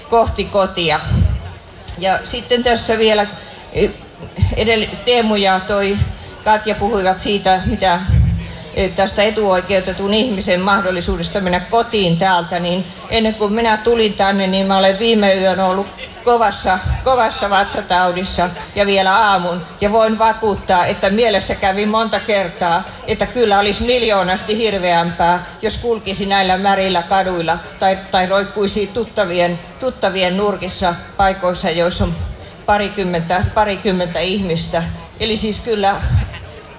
kohti 0.09 0.43
kotia. 0.43 0.99
Ja 1.97 2.19
sitten 2.23 2.63
tässä 2.63 2.97
vielä 2.97 3.27
eh, 3.73 3.91
edell- 4.55 4.95
Teemu 5.05 5.35
ja 5.35 5.59
toi 5.59 5.97
Katja 6.45 6.75
puhuivat 6.75 7.17
siitä, 7.17 7.61
mitä 7.65 7.99
tästä 8.95 9.23
etuoikeutetun 9.23 10.13
ihmisen 10.13 10.61
mahdollisuudesta 10.61 11.41
mennä 11.41 11.59
kotiin 11.59 12.19
täältä, 12.19 12.59
niin 12.59 12.85
ennen 13.09 13.35
kuin 13.35 13.53
minä 13.53 13.77
tulin 13.77 14.17
tänne, 14.17 14.47
niin 14.47 14.67
mä 14.67 14.77
olen 14.77 14.99
viime 14.99 15.35
yön 15.35 15.59
ollut 15.59 15.87
kovassa, 16.23 16.79
kovassa 17.03 17.49
vatsataudissa 17.49 18.49
ja 18.75 18.85
vielä 18.85 19.15
aamun. 19.17 19.61
Ja 19.81 19.91
voin 19.91 20.19
vakuuttaa, 20.19 20.85
että 20.85 21.09
mielessä 21.09 21.55
kävi 21.55 21.85
monta 21.85 22.19
kertaa, 22.19 22.83
että 23.07 23.25
kyllä 23.25 23.59
olisi 23.59 23.83
miljoonasti 23.83 24.57
hirveämpää, 24.57 25.45
jos 25.61 25.77
kulkisi 25.77 26.25
näillä 26.25 26.57
märillä 26.57 27.01
kaduilla 27.01 27.57
tai, 27.79 27.97
tai 28.11 28.25
roikkuisi 28.25 28.87
tuttavien, 28.93 29.59
tuttavien 29.79 30.37
nurkissa 30.37 30.95
paikoissa, 31.17 31.69
joissa 31.69 32.03
on 32.03 32.13
parikymmentä, 32.65 33.43
parikymmentä 33.53 34.19
ihmistä. 34.19 34.83
Eli 35.19 35.37
siis 35.37 35.59
kyllä 35.59 35.95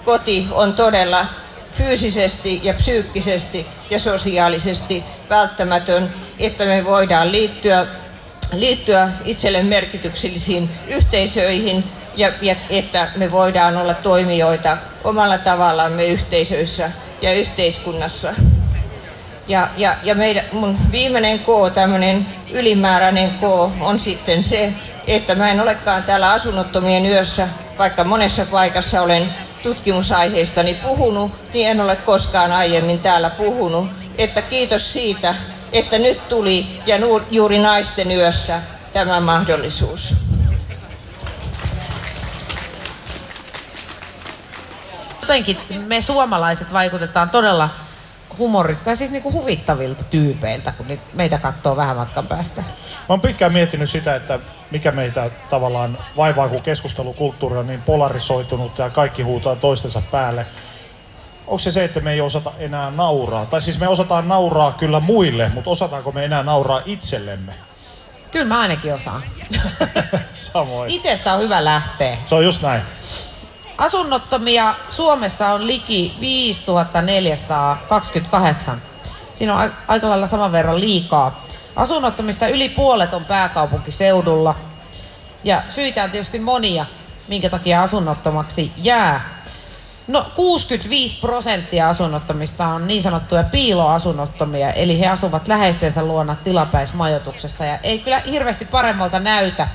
koti 0.07 0.49
on 0.51 0.73
todella 0.73 1.27
fyysisesti 1.73 2.61
ja 2.62 2.75
psyykkisesti 2.75 3.66
ja 3.90 3.99
sosiaalisesti 3.99 5.05
välttämätön, 5.31 6.11
että 6.38 6.64
me 6.64 6.85
voidaan 6.85 7.33
liittyä, 7.33 7.87
liittyä 8.53 9.09
itselle 9.25 9.62
merkityksellisiin 9.62 10.71
yhteisöihin 10.88 11.85
ja, 12.16 12.33
ja 12.42 12.57
että 12.71 13.09
me 13.16 13.31
voidaan 13.31 13.77
olla 13.77 13.95
toimijoita 13.95 14.79
omalla 15.05 15.38
tavallamme 15.38 16.07
yhteisöissä 16.07 16.90
ja 17.23 17.33
yhteiskunnassa. 17.33 18.35
Ja, 19.49 19.71
ja, 19.77 19.97
ja 20.03 20.14
meidän, 20.14 20.45
mun 20.53 20.79
viimeinen 20.92 21.38
K, 21.38 21.47
tämmöinen 21.75 22.27
ylimääräinen 22.53 23.31
K, 23.31 23.42
on 23.81 23.99
sitten 23.99 24.45
se, 24.45 24.73
että 25.07 25.35
mä 25.35 25.51
en 25.51 25.61
olekaan 25.61 26.03
täällä 26.03 26.33
asunnottomien 26.33 27.07
yössä, 27.07 27.49
vaikka 27.79 28.05
monessa 28.05 28.47
paikassa 28.51 29.03
olen 29.03 29.35
tutkimusaiheistani 29.66 30.74
puhunut, 30.74 31.33
niin 31.55 31.70
en 31.70 31.81
ole 31.81 31.96
koskaan 31.96 32.52
aiemmin 32.52 32.98
täällä 32.98 33.31
puhunut. 33.31 33.88
Että 34.18 34.42
kiitos 34.42 34.92
siitä, 34.92 35.35
että 35.72 35.98
nyt 35.98 36.29
tuli 36.29 36.81
ja 36.87 36.96
juuri 37.31 37.59
naisten 37.59 38.11
yössä 38.11 38.61
tämä 38.92 39.20
mahdollisuus. 39.20 40.14
Jotenkin 45.20 45.59
me 45.87 46.02
suomalaiset 46.02 46.72
vaikutetaan 46.72 47.31
todella 47.31 47.70
humorit, 48.38 48.85
tai 48.85 48.96
siis 48.96 49.11
niinku 49.11 49.33
huvittavilta 49.33 50.05
tyypeiltä, 50.05 50.72
kun 50.72 50.87
meitä 51.14 51.38
katsoo 51.38 51.77
vähän 51.77 51.96
matkan 51.96 52.27
päästä. 52.27 52.61
Mä 52.62 52.66
oon 53.09 53.20
pitkään 53.20 53.53
miettinyt 53.53 53.90
sitä, 53.90 54.14
että 54.14 54.38
mikä 54.70 54.92
meitä 54.92 55.31
tavallaan 55.51 55.99
vaivaa, 56.16 56.49
kun 56.49 56.62
keskustelukulttuuri 56.62 57.59
on 57.59 57.66
niin 57.66 57.83
polarisoitunut 57.83 58.79
ja 58.79 58.90
kaikki 58.90 59.22
huutaa 59.22 59.57
toistensa 59.57 60.03
päälle. 60.11 60.46
Onko 61.46 61.59
se 61.59 61.70
se, 61.70 61.85
että 61.85 62.01
me 62.01 62.12
ei 62.12 62.20
osata 62.20 62.53
enää 62.59 62.90
nauraa? 62.90 63.46
Tai 63.46 63.62
siis 63.62 63.81
me 63.81 63.88
osataan 63.88 64.29
nauraa 64.29 64.72
kyllä 64.72 65.01
muille, 65.01 65.49
mutta 65.49 65.70
osataanko 65.70 66.12
me 66.12 66.25
enää 66.25 66.42
nauraa 66.42 66.83
itsellemme? 66.85 67.55
Kyllä 68.31 68.44
mä 68.44 68.61
ainakin 68.61 68.94
osaan. 68.94 69.22
Samoin. 70.35 70.90
Itestä 70.90 71.35
on 71.35 71.40
hyvä 71.40 71.64
lähteä. 71.64 72.16
Se 72.25 72.35
on 72.35 72.44
just 72.44 72.62
näin. 72.62 72.83
Asunnottomia 73.79 74.75
Suomessa 74.89 75.49
on 75.49 75.67
liki 75.67 76.17
5428. 76.21 78.83
Siinä 79.33 79.55
on 79.55 79.73
aika 79.89 80.11
lailla 80.11 80.27
saman 80.27 80.53
verran 80.53 80.81
liikaa. 80.81 81.45
Asunnottomista 81.77 82.49
yli 82.49 82.69
puolet 82.69 83.15
on 83.15 83.25
pääkaupunkiseudulla. 83.25 84.55
Ja 85.45 85.62
syitä 85.69 86.05
on 86.05 86.11
tietysti 86.11 86.39
monia, 86.39 86.87
minkä 87.29 87.51
takia 87.51 87.83
asunnottomaksi 87.83 88.73
jää. 88.77 89.37
No 90.07 90.27
65 90.35 91.21
prosenttia 91.21 91.89
asunnottomista 91.89 92.67
on 92.67 92.87
niin 92.87 93.03
sanottuja 93.03 93.45
piiloasunnottomia, 93.45 94.73
eli 94.73 95.01
he 95.01 95.07
asuvat 95.07 95.49
läheistensä 95.49 96.05
luona 96.05 96.37
tilapäismajoituksessa 96.45 97.65
ja 97.65 97.79
ei 97.79 97.99
kyllä 97.99 98.19
hirveästi 98.19 98.65
paremmalta 98.65 99.19
näytä 99.19 99.69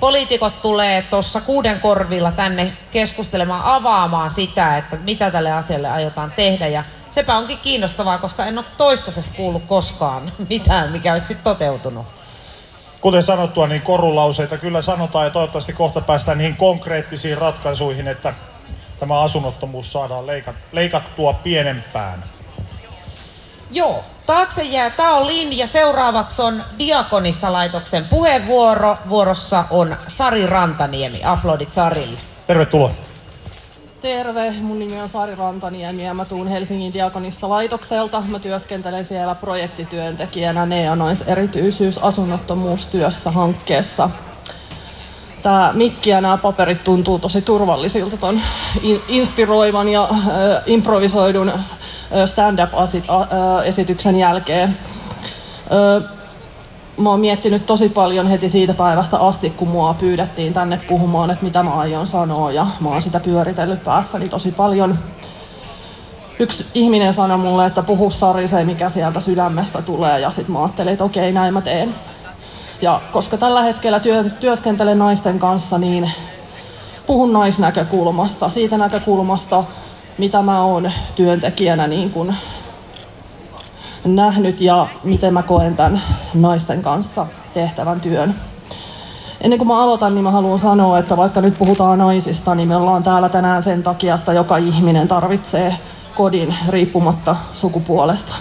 poliitikot 0.00 0.62
tulee 0.62 1.02
tuossa 1.02 1.40
kuuden 1.40 1.80
korvilla 1.80 2.32
tänne 2.32 2.72
keskustelemaan, 2.90 3.62
avaamaan 3.64 4.30
sitä, 4.30 4.76
että 4.76 4.96
mitä 4.96 5.30
tälle 5.30 5.52
asialle 5.52 5.90
aiotaan 5.90 6.32
tehdä. 6.36 6.68
Ja 6.68 6.84
sepä 7.10 7.36
onkin 7.36 7.58
kiinnostavaa, 7.58 8.18
koska 8.18 8.46
en 8.46 8.58
ole 8.58 8.66
toistaiseksi 8.78 9.32
kuullut 9.36 9.64
koskaan 9.66 10.32
mitään, 10.50 10.92
mikä 10.92 11.12
olisi 11.12 11.26
sitten 11.26 11.44
toteutunut. 11.44 12.06
Kuten 13.00 13.22
sanottua, 13.22 13.66
niin 13.66 13.82
korulauseita 13.82 14.58
kyllä 14.58 14.82
sanotaan 14.82 15.24
ja 15.24 15.30
toivottavasti 15.30 15.72
kohta 15.72 16.00
päästään 16.00 16.38
niihin 16.38 16.56
konkreettisiin 16.56 17.38
ratkaisuihin, 17.38 18.08
että 18.08 18.34
tämä 18.98 19.20
asunnottomuus 19.20 19.92
saadaan 19.92 20.24
leikattua 20.72 21.32
pienempään. 21.32 22.24
Joo, 23.70 24.04
taakse 24.26 24.62
jää 24.62 24.90
Tao 24.90 25.26
Lin 25.26 25.58
ja 25.58 25.66
seuraavaksi 25.66 26.42
on 26.42 26.62
Diakonissa-laitoksen 26.78 28.04
puheenvuoro. 28.10 28.96
Vuorossa 29.08 29.64
on 29.70 29.96
Sari 30.06 30.46
Rantaniemi. 30.46 31.20
Aplodit 31.24 31.72
Sarille. 31.72 32.18
Tervetuloa. 32.46 32.90
Terve, 34.00 34.50
mun 34.60 34.78
nimi 34.78 35.00
on 35.00 35.08
Sari 35.08 35.34
Rantaniemi 35.34 36.04
ja 36.04 36.14
mä 36.14 36.24
tuun 36.24 36.48
Helsingin 36.48 36.92
Diakonissa-laitokselta. 36.92 38.22
Mä 38.28 38.38
työskentelen 38.38 39.04
siellä 39.04 39.34
projektityöntekijänä 39.34 40.66
NEA 40.66 40.96
erityisyys 41.26 41.98
asunnottomuustyössä 41.98 43.30
hankkeessa. 43.30 44.10
Tämä 45.46 45.70
mikki 45.74 46.10
ja 46.10 46.20
nämä 46.20 46.36
paperit 46.36 46.84
tuntuu 46.84 47.18
tosi 47.18 47.42
turvallisilta 47.42 48.16
ton 48.16 48.40
inspiroivan 49.08 49.88
ja 49.88 50.08
äh, 50.10 50.18
improvisoidun 50.66 51.52
stand-up-esityksen 52.24 54.16
jälkeen. 54.16 54.78
Mä 56.96 57.10
oon 57.10 57.20
miettinyt 57.20 57.66
tosi 57.66 57.88
paljon 57.88 58.26
heti 58.26 58.48
siitä 58.48 58.74
päivästä 58.74 59.18
asti, 59.18 59.50
kun 59.50 59.68
mua 59.68 59.94
pyydettiin 59.94 60.52
tänne 60.52 60.80
puhumaan, 60.88 61.30
että 61.30 61.44
mitä 61.44 61.62
mä 61.62 61.74
aion 61.74 62.06
sanoa, 62.06 62.52
ja 62.52 62.66
mä 62.80 62.88
oon 62.88 63.02
sitä 63.02 63.20
pyöritellyt 63.20 63.84
päässäni 63.84 64.28
tosi 64.28 64.52
paljon. 64.52 64.98
Yksi 66.38 66.66
ihminen 66.74 67.12
sanoi 67.12 67.38
mulle, 67.38 67.66
että 67.66 67.82
puhu 67.82 68.10
Sari 68.10 68.48
se, 68.48 68.64
mikä 68.64 68.88
sieltä 68.88 69.20
sydämestä 69.20 69.82
tulee, 69.82 70.20
ja 70.20 70.30
sitten 70.30 70.52
mä 70.52 70.62
ajattelin, 70.62 70.92
että 70.92 71.04
okei, 71.04 71.32
näin 71.32 71.54
mä 71.54 71.60
teen. 71.60 71.94
Ja 72.82 73.00
koska 73.12 73.36
tällä 73.36 73.62
hetkellä 73.62 74.00
työ, 74.00 74.24
työskentelen 74.24 74.98
naisten 74.98 75.38
kanssa, 75.38 75.78
niin 75.78 76.10
puhun 77.06 77.32
naisnäkökulmasta, 77.32 78.48
siitä 78.48 78.78
näkökulmasta, 78.78 79.64
mitä 80.18 80.42
mä 80.42 80.62
oon 80.62 80.92
työntekijänä 81.14 81.86
niin 81.86 82.10
kuin 82.10 82.34
nähnyt 84.04 84.60
ja 84.60 84.86
miten 85.04 85.34
mä 85.34 85.42
koen 85.42 85.76
tämän 85.76 86.02
naisten 86.34 86.82
kanssa 86.82 87.26
tehtävän 87.54 88.00
työn. 88.00 88.34
Ennen 89.40 89.58
kuin 89.58 89.68
mä 89.68 89.82
aloitan, 89.82 90.14
niin 90.14 90.24
mä 90.24 90.30
haluan 90.30 90.58
sanoa, 90.58 90.98
että 90.98 91.16
vaikka 91.16 91.40
nyt 91.40 91.58
puhutaan 91.58 91.98
naisista, 91.98 92.54
niin 92.54 92.68
me 92.68 92.76
ollaan 92.76 93.02
täällä 93.02 93.28
tänään 93.28 93.62
sen 93.62 93.82
takia, 93.82 94.14
että 94.14 94.32
joka 94.32 94.56
ihminen 94.56 95.08
tarvitsee 95.08 95.76
kodin 96.14 96.54
riippumatta 96.68 97.36
sukupuolesta. 97.52 98.36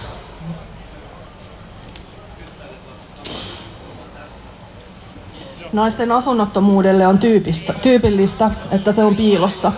Naisten 5.75 6.11
asunnottomuudelle 6.11 7.07
on 7.07 7.17
tyypistä, 7.17 7.73
tyypillistä, 7.81 8.51
että 8.71 8.91
se 8.91 9.03
on 9.03 9.15
piilossa. 9.15 9.71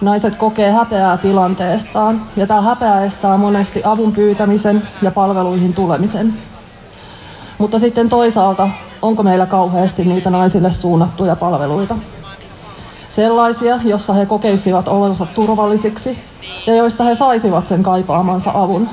Naiset 0.00 0.36
kokee 0.36 0.70
häpeää 0.70 1.16
tilanteestaan 1.16 2.22
ja 2.36 2.46
tämä 2.46 2.60
häpeä 2.60 3.04
estää 3.04 3.36
monesti 3.36 3.80
avun 3.84 4.12
pyytämisen 4.12 4.88
ja 5.02 5.10
palveluihin 5.10 5.74
tulemisen. 5.74 6.34
Mutta 7.58 7.78
sitten 7.78 8.08
toisaalta, 8.08 8.68
onko 9.02 9.22
meillä 9.22 9.46
kauheasti 9.46 10.04
niitä 10.04 10.30
naisille 10.30 10.70
suunnattuja 10.70 11.36
palveluita? 11.36 11.96
Sellaisia, 13.08 13.80
jossa 13.84 14.12
he 14.12 14.26
kokeisivat 14.26 14.88
olonsa 14.88 15.26
turvallisiksi 15.34 16.18
ja 16.66 16.74
joista 16.74 17.04
he 17.04 17.14
saisivat 17.14 17.66
sen 17.66 17.82
kaipaamansa 17.82 18.50
avun. 18.54 18.88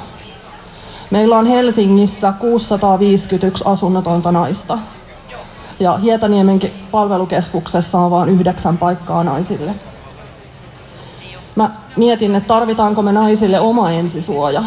Meillä 1.11 1.37
on 1.37 1.45
Helsingissä 1.45 2.33
651 2.39 3.63
asunnotonta 3.67 4.31
naista. 4.31 4.77
Ja 5.79 5.97
Hietaniemen 5.97 6.59
palvelukeskuksessa 6.91 7.99
on 7.99 8.11
vain 8.11 8.29
yhdeksän 8.29 8.77
paikkaa 8.77 9.23
naisille. 9.23 9.75
Mä 11.55 11.71
mietin, 11.97 12.35
että 12.35 12.47
tarvitaanko 12.47 13.01
me 13.01 13.11
naisille 13.11 13.59
oma 13.59 13.91
ensisuoja 13.91 14.63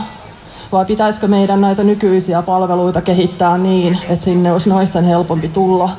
vai 0.72 0.84
pitäisikö 0.84 1.28
meidän 1.28 1.60
näitä 1.60 1.84
nykyisiä 1.84 2.42
palveluita 2.42 3.00
kehittää 3.00 3.58
niin, 3.58 3.98
että 4.08 4.24
sinne 4.24 4.52
olisi 4.52 4.68
naisten 4.68 5.04
helpompi 5.04 5.48
tulla 5.48 5.90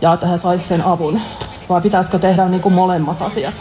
ja 0.00 0.12
että 0.12 0.26
he 0.26 0.36
saisivat 0.36 0.68
sen 0.68 0.86
avun? 0.86 1.20
Vai 1.68 1.80
pitäisikö 1.80 2.18
tehdä 2.18 2.48
niin 2.48 2.62
kuin 2.62 2.74
molemmat 2.74 3.22
asiat? 3.22 3.54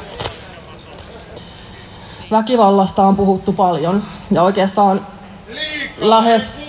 Väkivallasta 2.32 3.04
on 3.04 3.16
puhuttu 3.16 3.54
paljon 3.54 4.04
ja 4.32 4.44
oikeastaan 4.44 5.08
lähes, 5.98 6.62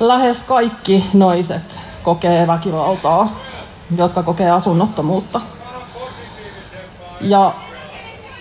lähes 0.00 0.42
kaikki 0.42 1.04
naiset 1.14 1.81
kokee 2.02 2.46
väkivaltaa, 2.46 3.40
jotka 3.96 4.22
kokee 4.22 4.50
asunnottomuutta. 4.50 5.40
Ja 7.20 7.52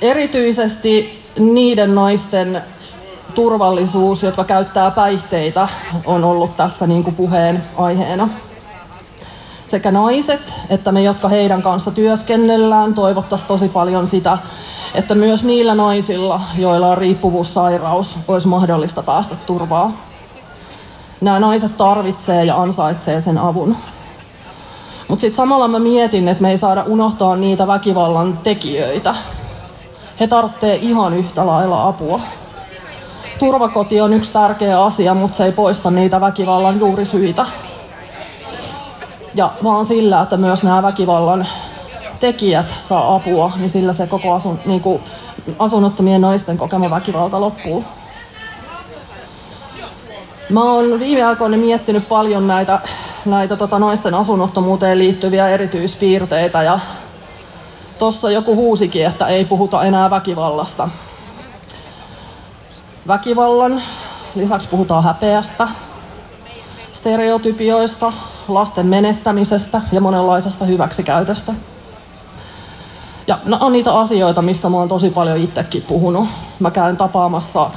erityisesti 0.02 1.24
niiden 1.40 1.96
naisten 1.96 2.64
turvallisuus, 3.36 4.24
jotka 4.24 4.44
käyttää 4.44 4.92
päihteitä, 4.92 5.68
on 6.06 6.24
ollut 6.24 6.56
tässä 6.58 6.88
niin 6.88 7.04
kuin 7.04 7.16
puheen 7.16 7.64
aiheena. 7.78 8.30
Sekä 9.66 9.92
naiset 9.92 10.54
että 10.70 10.92
me, 10.92 11.02
jotka 11.02 11.30
heidän 11.30 11.62
kanssa 11.62 11.92
työskennellään, 11.92 12.94
toivottaisiin 12.94 13.48
tosi 13.48 13.70
paljon 13.70 14.08
sitä, 14.08 14.38
että 14.96 15.16
myös 15.16 15.44
niillä 15.44 15.76
naisilla, 15.76 16.42
joilla 16.58 16.88
on 16.88 16.98
riippuvuussairaus, 16.98 18.20
olisi 18.28 18.48
mahdollista 18.48 19.04
päästä 19.04 19.36
turvaa. 19.46 20.11
Nämä 21.22 21.40
naiset 21.40 21.78
tarvitsee 21.78 22.46
ja 22.46 22.62
ansaitsee 22.62 23.22
sen 23.22 23.38
avun. 23.38 23.78
Mutta 25.08 25.22
sitten 25.22 25.36
samalla 25.36 25.68
mä 25.68 25.80
mietin, 25.80 26.28
että 26.28 26.42
me 26.42 26.50
ei 26.50 26.58
saada 26.58 26.84
unohtaa 26.84 27.36
niitä 27.36 27.68
väkivallan 27.68 28.38
tekijöitä. 28.44 29.16
He 30.20 30.28
tarvitsee 30.28 30.76
ihan 30.76 31.14
yhtä 31.14 31.46
lailla 31.46 31.88
apua 31.88 32.20
turvakoti 33.42 34.02
on 34.02 34.14
yksi 34.14 34.34
tärkeä 34.34 34.84
asia, 34.84 35.14
mutta 35.14 35.38
se 35.38 35.46
ei 35.46 35.52
poista 35.52 35.92
niitä 35.92 36.22
väkivallan 36.22 36.80
juurisyitä. 36.80 37.46
Ja 39.36 39.52
vaan 39.64 39.86
sillä, 39.86 40.22
että 40.22 40.38
myös 40.38 40.64
nämä 40.64 40.82
väkivallan 40.82 41.48
tekijät 42.20 42.76
saa 42.82 43.16
apua, 43.16 43.52
niin 43.58 43.70
sillä 43.70 43.94
se 43.94 44.08
koko 44.08 44.34
asun, 44.34 44.60
niin 44.66 44.82
kuin 44.82 45.02
asunnottomien 45.60 46.22
naisten 46.22 46.58
kokema 46.58 46.90
väkivalta 46.90 47.42
loppuu. 47.42 47.84
Mä 50.52 50.64
oon 50.64 51.00
viime 51.00 51.24
aikoina 51.24 51.58
miettinyt 51.58 52.08
paljon 52.08 52.48
näitä, 52.48 52.80
näitä 53.26 53.56
tota 53.56 53.80
naisten 53.80 54.14
asunnottomuuteen 54.14 54.98
liittyviä 54.98 55.50
erityispiirteitä 55.50 56.64
ja 56.64 56.80
tuossa 58.00 58.32
joku 58.32 58.56
huusikin, 58.56 59.06
että 59.06 59.28
ei 59.28 59.46
puhuta 59.46 59.84
enää 59.84 60.10
väkivallasta 60.10 60.90
väkivallan, 63.08 63.82
lisäksi 64.36 64.68
puhutaan 64.68 65.04
häpeästä, 65.04 65.68
stereotypioista, 66.92 68.14
lasten 68.48 68.86
menettämisestä 68.86 69.82
ja 69.92 70.02
monenlaisesta 70.02 70.66
hyväksikäytöstä. 70.66 71.54
Ja 73.28 73.40
ne 73.46 73.58
on 73.60 73.74
niitä 73.74 74.00
asioita, 74.00 74.42
mistä 74.42 74.70
mä 74.70 74.78
oon 74.78 74.88
tosi 74.88 75.10
paljon 75.10 75.38
itsekin 75.38 75.82
puhunut. 75.82 76.28
Mä 76.60 76.72
käyn 76.72 76.98
tapaamassa 76.98 77.72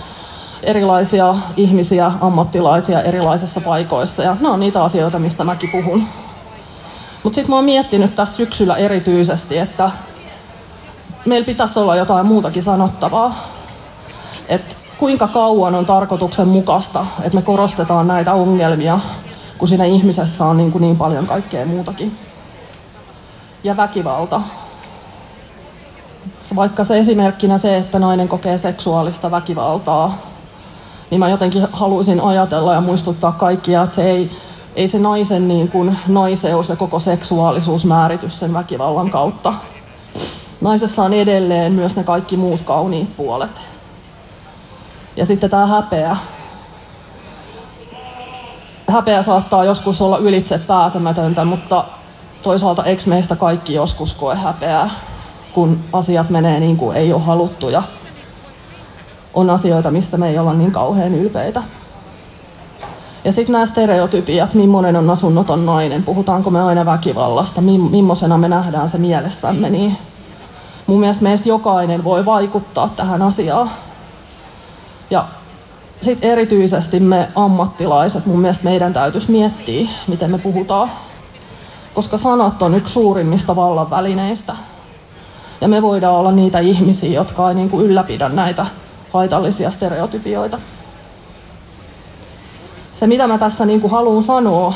erilaisia 0.63 1.35
ihmisiä, 1.57 2.13
ammattilaisia 2.21 3.03
erilaisissa 3.03 3.61
paikoissa 3.61 4.23
ja 4.23 4.37
ne 4.41 4.49
on 4.49 4.61
niitä 4.61 4.85
asioita, 4.85 5.19
mistä 5.19 5.45
mäkin 5.45 5.71
puhun. 5.71 6.07
Mutta 7.23 7.35
sitten 7.35 7.51
mä 7.51 7.57
oon 7.57 7.65
miettinyt 7.65 8.15
tässä 8.15 8.37
syksyllä 8.37 8.77
erityisesti, 8.77 9.59
että 9.59 9.91
meillä 11.25 11.47
pitäisi 11.47 11.79
olla 11.79 11.97
jotain 11.97 12.27
muutakin 12.27 12.63
sanottavaa. 12.63 13.35
Että 14.49 14.75
kuinka 14.99 15.29
kauan 15.29 15.75
on 15.75 15.87
tarkoituksenmukaista, 15.87 17.07
että 17.23 17.39
me 17.39 17.43
korostetaan 17.43 18.09
näitä 18.09 18.33
ongelmia, 18.33 19.01
kun 19.59 19.69
siinä 19.69 19.85
ihmisessä 19.85 20.45
on 20.45 20.57
niin, 20.57 20.73
kuin 20.73 20.83
niin 20.83 20.97
paljon 20.97 21.27
kaikkea 21.27 21.67
muutakin. 21.67 22.19
Ja 23.65 23.77
väkivalta. 23.77 24.41
Vaikka 26.57 26.85
se 26.85 26.99
esimerkkinä 26.99 27.59
se, 27.59 27.77
että 27.77 27.99
nainen 27.99 28.29
kokee 28.29 28.59
seksuaalista 28.59 29.31
väkivaltaa, 29.31 30.19
niin 31.11 31.19
mä 31.19 31.29
jotenkin 31.29 31.67
haluaisin 31.73 32.21
ajatella 32.21 32.75
ja 32.75 32.81
muistuttaa 32.81 33.33
kaikkia, 33.33 33.83
että 33.83 33.97
se 33.97 34.11
ei, 34.11 34.31
ei 34.77 34.89
se 34.89 34.99
naisen 34.99 35.49
niin 35.49 35.69
kuin 35.69 35.99
naiseus 36.07 36.69
ja 36.69 36.77
koko 36.77 36.99
seksuaalisuus 37.01 37.85
määritys 37.85 38.41
sen 38.41 38.55
väkivallan 38.55 39.11
kautta. 39.11 39.55
Naisessa 40.61 41.03
on 41.03 41.13
edelleen 41.13 41.73
myös 41.73 41.97
ne 41.97 42.05
kaikki 42.05 42.37
muut 42.37 42.63
kauniit 42.63 43.17
puolet. 43.17 43.61
Ja 45.17 45.27
sitten 45.27 45.51
tämä 45.51 45.67
häpeä. 45.67 46.17
Häpeä 48.89 49.23
saattaa 49.23 49.65
joskus 49.65 50.03
olla 50.03 50.19
ylitse 50.19 50.59
pääsemätöntä, 50.59 51.45
mutta 51.45 51.85
toisaalta 52.43 52.85
eikö 52.85 53.03
meistä 53.07 53.37
kaikki 53.37 53.75
joskus 53.75 54.15
koe 54.15 54.35
häpeää, 54.35 54.91
kun 55.53 55.81
asiat 55.93 56.31
menee 56.31 56.61
niin 56.61 56.77
kuin 56.77 56.97
ei 56.97 57.13
ole 57.13 57.23
haluttu 57.23 57.69
ja 57.69 57.83
asioita, 59.51 59.91
mistä 59.91 60.17
me 60.17 60.29
ei 60.29 60.39
olla 60.39 60.55
niin 60.55 60.73
kauhean 60.73 61.15
ylpeitä. 61.15 61.63
Ja 63.25 63.33
sitten 63.33 63.53
nämä 63.53 63.67
stereotypiat, 63.67 64.55
millainen 64.55 64.97
on 64.97 65.11
asunnoton 65.11 65.67
nainen, 65.67 66.05
puhutaanko 66.05 66.51
me 66.51 66.63
aina 66.63 66.87
väkivallasta, 66.87 67.61
millaisena 67.91 68.39
me 68.39 68.49
nähdään 68.49 68.89
se 68.89 68.99
mielessämme, 68.99 69.71
niin 69.71 69.97
mun 70.87 71.01
mielestä 71.01 71.23
meistä 71.23 71.49
jokainen 71.49 72.05
voi 72.05 72.25
vaikuttaa 72.25 72.89
tähän 72.89 73.23
asiaan. 73.23 73.71
Ja 75.11 75.27
sitten 76.01 76.31
erityisesti 76.31 77.01
me 77.01 77.29
ammattilaiset, 77.35 78.27
mun 78.27 78.41
mielestä 78.41 78.65
meidän 78.65 78.93
täytyisi 78.93 79.31
miettiä, 79.31 79.89
miten 80.07 80.31
me 80.31 80.39
puhutaan. 80.39 80.91
Koska 81.95 82.19
sanat 82.19 82.63
on 82.63 82.75
yksi 82.75 82.93
suurimmista 82.93 83.57
vallan 83.57 83.91
välineistä. 83.91 84.53
Ja 85.61 85.69
me 85.69 85.83
voidaan 85.83 86.15
olla 86.15 86.33
niitä 86.33 86.59
ihmisiä, 86.59 87.13
jotka 87.13 87.49
ei 87.49 87.55
niin 87.55 87.71
kuin 87.71 87.87
ylläpidä 87.87 88.29
näitä 88.29 88.67
haitallisia 89.15 89.71
stereotypioita. 89.71 90.59
Se, 92.93 93.07
mitä 93.07 93.27
mä 93.27 93.39
tässä 93.39 93.67
niin 93.67 93.81
kuin 93.81 93.91
haluan 93.91 94.23
sanoa, 94.23 94.75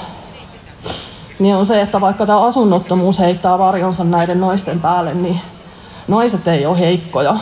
niin 1.39 1.57
on 1.57 1.67
se, 1.67 1.81
että 1.81 2.01
vaikka 2.01 2.27
tämä 2.27 2.41
asunnottomuus 2.41 3.19
heittää 3.19 3.59
varjonsa 3.59 4.05
näiden 4.05 4.41
naisten 4.41 4.81
päälle, 4.81 5.15
niin 5.15 5.41
naiset 6.09 6.49
ei 6.49 6.67
ole 6.67 6.79
heikkoja, 6.79 7.37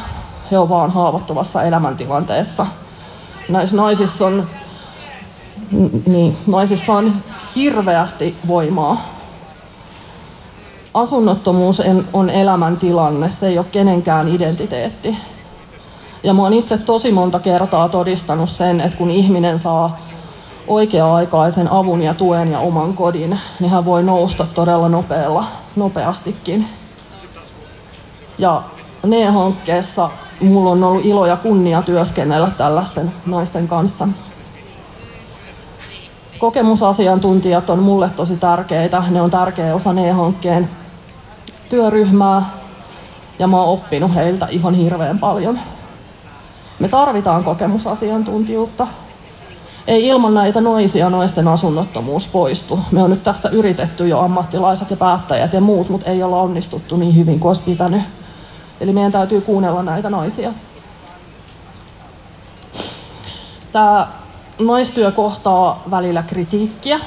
he 0.50 0.58
ovat 0.58 0.68
vaan 0.68 0.90
haavoittuvassa 0.90 1.62
elämäntilanteessa. 1.62 2.66
Näissä 3.48 3.76
naisissa 3.76 4.26
on, 4.26 4.48
niin, 6.06 6.36
naisissa 6.46 6.92
on 6.92 7.12
hirveästi 7.56 8.36
voimaa. 8.48 9.14
Asunnottomuus 10.94 11.82
on 12.12 12.30
elämäntilanne, 12.30 13.30
se 13.30 13.46
ei 13.46 13.58
ole 13.58 13.66
kenenkään 13.72 14.28
identiteetti. 14.28 15.16
Ja 16.22 16.34
mä 16.34 16.42
oon 16.42 16.52
itse 16.52 16.78
tosi 16.78 17.12
monta 17.12 17.40
kertaa 17.40 17.88
todistanut 17.88 18.50
sen, 18.50 18.80
että 18.80 18.96
kun 18.96 19.10
ihminen 19.10 19.58
saa 19.58 19.98
oikea-aikaisen 20.66 21.72
avun 21.72 22.02
ja 22.02 22.14
tuen 22.14 22.52
ja 22.52 22.58
oman 22.58 22.94
kodin, 22.94 23.38
niin 23.60 23.70
hän 23.70 23.84
voi 23.84 24.02
nousta 24.02 24.46
todella 24.54 24.88
nopealla, 24.88 25.44
nopeastikin. 25.76 26.68
Ja 28.38 28.62
NE-hankkeessa 29.06 30.10
mulla 30.40 30.70
on 30.70 30.84
ollut 30.84 31.04
ilo 31.04 31.26
ja 31.26 31.36
kunnia 31.36 31.82
työskennellä 31.82 32.50
tällaisten 32.50 33.12
naisten 33.26 33.68
kanssa. 33.68 34.08
Kokemusasiantuntijat 36.38 37.70
on 37.70 37.78
mulle 37.78 38.10
tosi 38.16 38.36
tärkeitä. 38.36 39.02
Ne 39.10 39.22
on 39.22 39.30
tärkeä 39.30 39.74
osa 39.74 39.92
NE-hankkeen 39.92 40.68
työryhmää 41.70 42.42
ja 43.38 43.46
mä 43.46 43.56
oon 43.56 43.68
oppinut 43.68 44.14
heiltä 44.14 44.46
ihan 44.50 44.74
hirveän 44.74 45.18
paljon. 45.18 45.58
Me 46.78 46.88
tarvitaan 46.88 47.44
kokemusasiantuntijuutta. 47.44 48.86
Ei 49.86 50.06
ilman 50.06 50.34
näitä 50.34 50.60
naisia 50.60 51.10
naisten 51.10 51.48
asunnottomuus 51.48 52.26
poistu. 52.26 52.78
Me 52.90 53.02
on 53.02 53.10
nyt 53.10 53.22
tässä 53.22 53.48
yritetty 53.48 54.08
jo 54.08 54.20
ammattilaiset 54.20 54.90
ja 54.90 54.96
päättäjät 54.96 55.52
ja 55.52 55.60
muut, 55.60 55.88
mutta 55.88 56.10
ei 56.10 56.22
olla 56.22 56.40
onnistuttu 56.40 56.96
niin 56.96 57.16
hyvin 57.16 57.40
kuin 57.40 57.50
olisi 57.50 57.62
pitänyt. 57.62 58.02
Eli 58.80 58.92
meidän 58.92 59.12
täytyy 59.12 59.40
kuunnella 59.40 59.82
näitä 59.82 60.10
naisia. 60.10 60.52
Tämä 63.72 64.08
naistyö 64.58 65.10
kohtaa 65.10 65.82
välillä 65.90 66.22
kritiikkiä. 66.22 67.00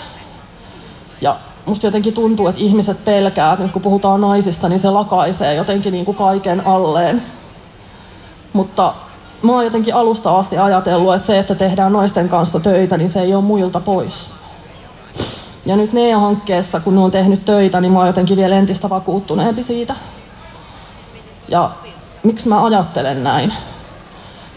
Ja 1.21 1.35
musta 1.65 1.87
jotenkin 1.87 2.13
tuntuu, 2.13 2.47
että 2.47 2.61
ihmiset 2.61 3.05
pelkää, 3.05 3.53
että 3.53 3.63
nyt 3.63 3.71
kun 3.71 3.81
puhutaan 3.81 4.21
naisista, 4.21 4.69
niin 4.69 4.79
se 4.79 4.89
lakaisee 4.89 5.55
jotenkin 5.55 5.91
niin 5.91 6.05
kuin 6.05 6.17
kaiken 6.17 6.67
alleen. 6.67 7.23
Mutta 8.53 8.93
mä 9.41 9.51
oon 9.53 9.63
jotenkin 9.63 9.95
alusta 9.95 10.37
asti 10.37 10.57
ajatellut, 10.57 11.15
että 11.15 11.27
se, 11.27 11.39
että 11.39 11.55
tehdään 11.55 11.93
naisten 11.93 12.29
kanssa 12.29 12.59
töitä, 12.59 12.97
niin 12.97 13.09
se 13.09 13.21
ei 13.21 13.33
ole 13.33 13.43
muilta 13.43 13.79
pois. 13.79 14.29
Ja 15.65 15.75
nyt 15.75 15.93
NEA-hankkeessa, 15.93 16.79
kun 16.79 16.95
ne 16.95 17.01
on 17.01 17.11
tehnyt 17.11 17.45
töitä, 17.45 17.81
niin 17.81 17.91
mä 17.91 17.99
oon 17.99 18.07
jotenkin 18.07 18.37
vielä 18.37 18.55
entistä 18.55 18.89
vakuuttuneempi 18.89 19.63
siitä. 19.63 19.95
Ja 21.47 21.69
miksi 22.23 22.49
mä 22.49 22.65
ajattelen 22.65 23.23
näin? 23.23 23.53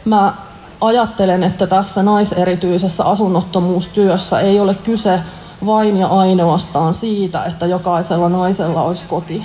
Mä 0.04 0.34
ajattelen, 0.80 1.42
että 1.42 1.66
tässä 1.66 2.02
naiserityisessä 2.02 3.04
asunnottomuustyössä 3.04 4.40
ei 4.40 4.60
ole 4.60 4.74
kyse 4.74 5.20
vain 5.66 5.96
ja 5.96 6.06
ainoastaan 6.06 6.94
siitä, 6.94 7.44
että 7.44 7.66
jokaisella 7.66 8.28
naisella 8.28 8.82
olisi 8.82 9.06
koti. 9.06 9.44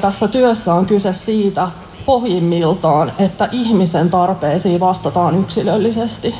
Tässä 0.00 0.28
työssä 0.28 0.74
on 0.74 0.86
kyse 0.86 1.12
siitä 1.12 1.68
pohjimmiltaan, 2.10 3.12
että 3.18 3.48
ihmisen 3.52 4.10
tarpeisiin 4.10 4.80
vastataan 4.80 5.36
yksilöllisesti. 5.36 6.34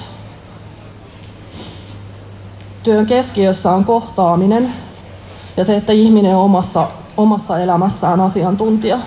Työn 2.82 3.06
keskiössä 3.06 3.70
on 3.70 3.84
kohtaaminen 3.84 4.72
ja 5.56 5.64
se, 5.64 5.76
että 5.76 5.92
ihminen 5.92 6.36
on 6.36 6.42
omassa, 6.42 6.86
omassa 7.16 7.58
elämässään 7.58 8.20
asiantuntija. 8.20 8.98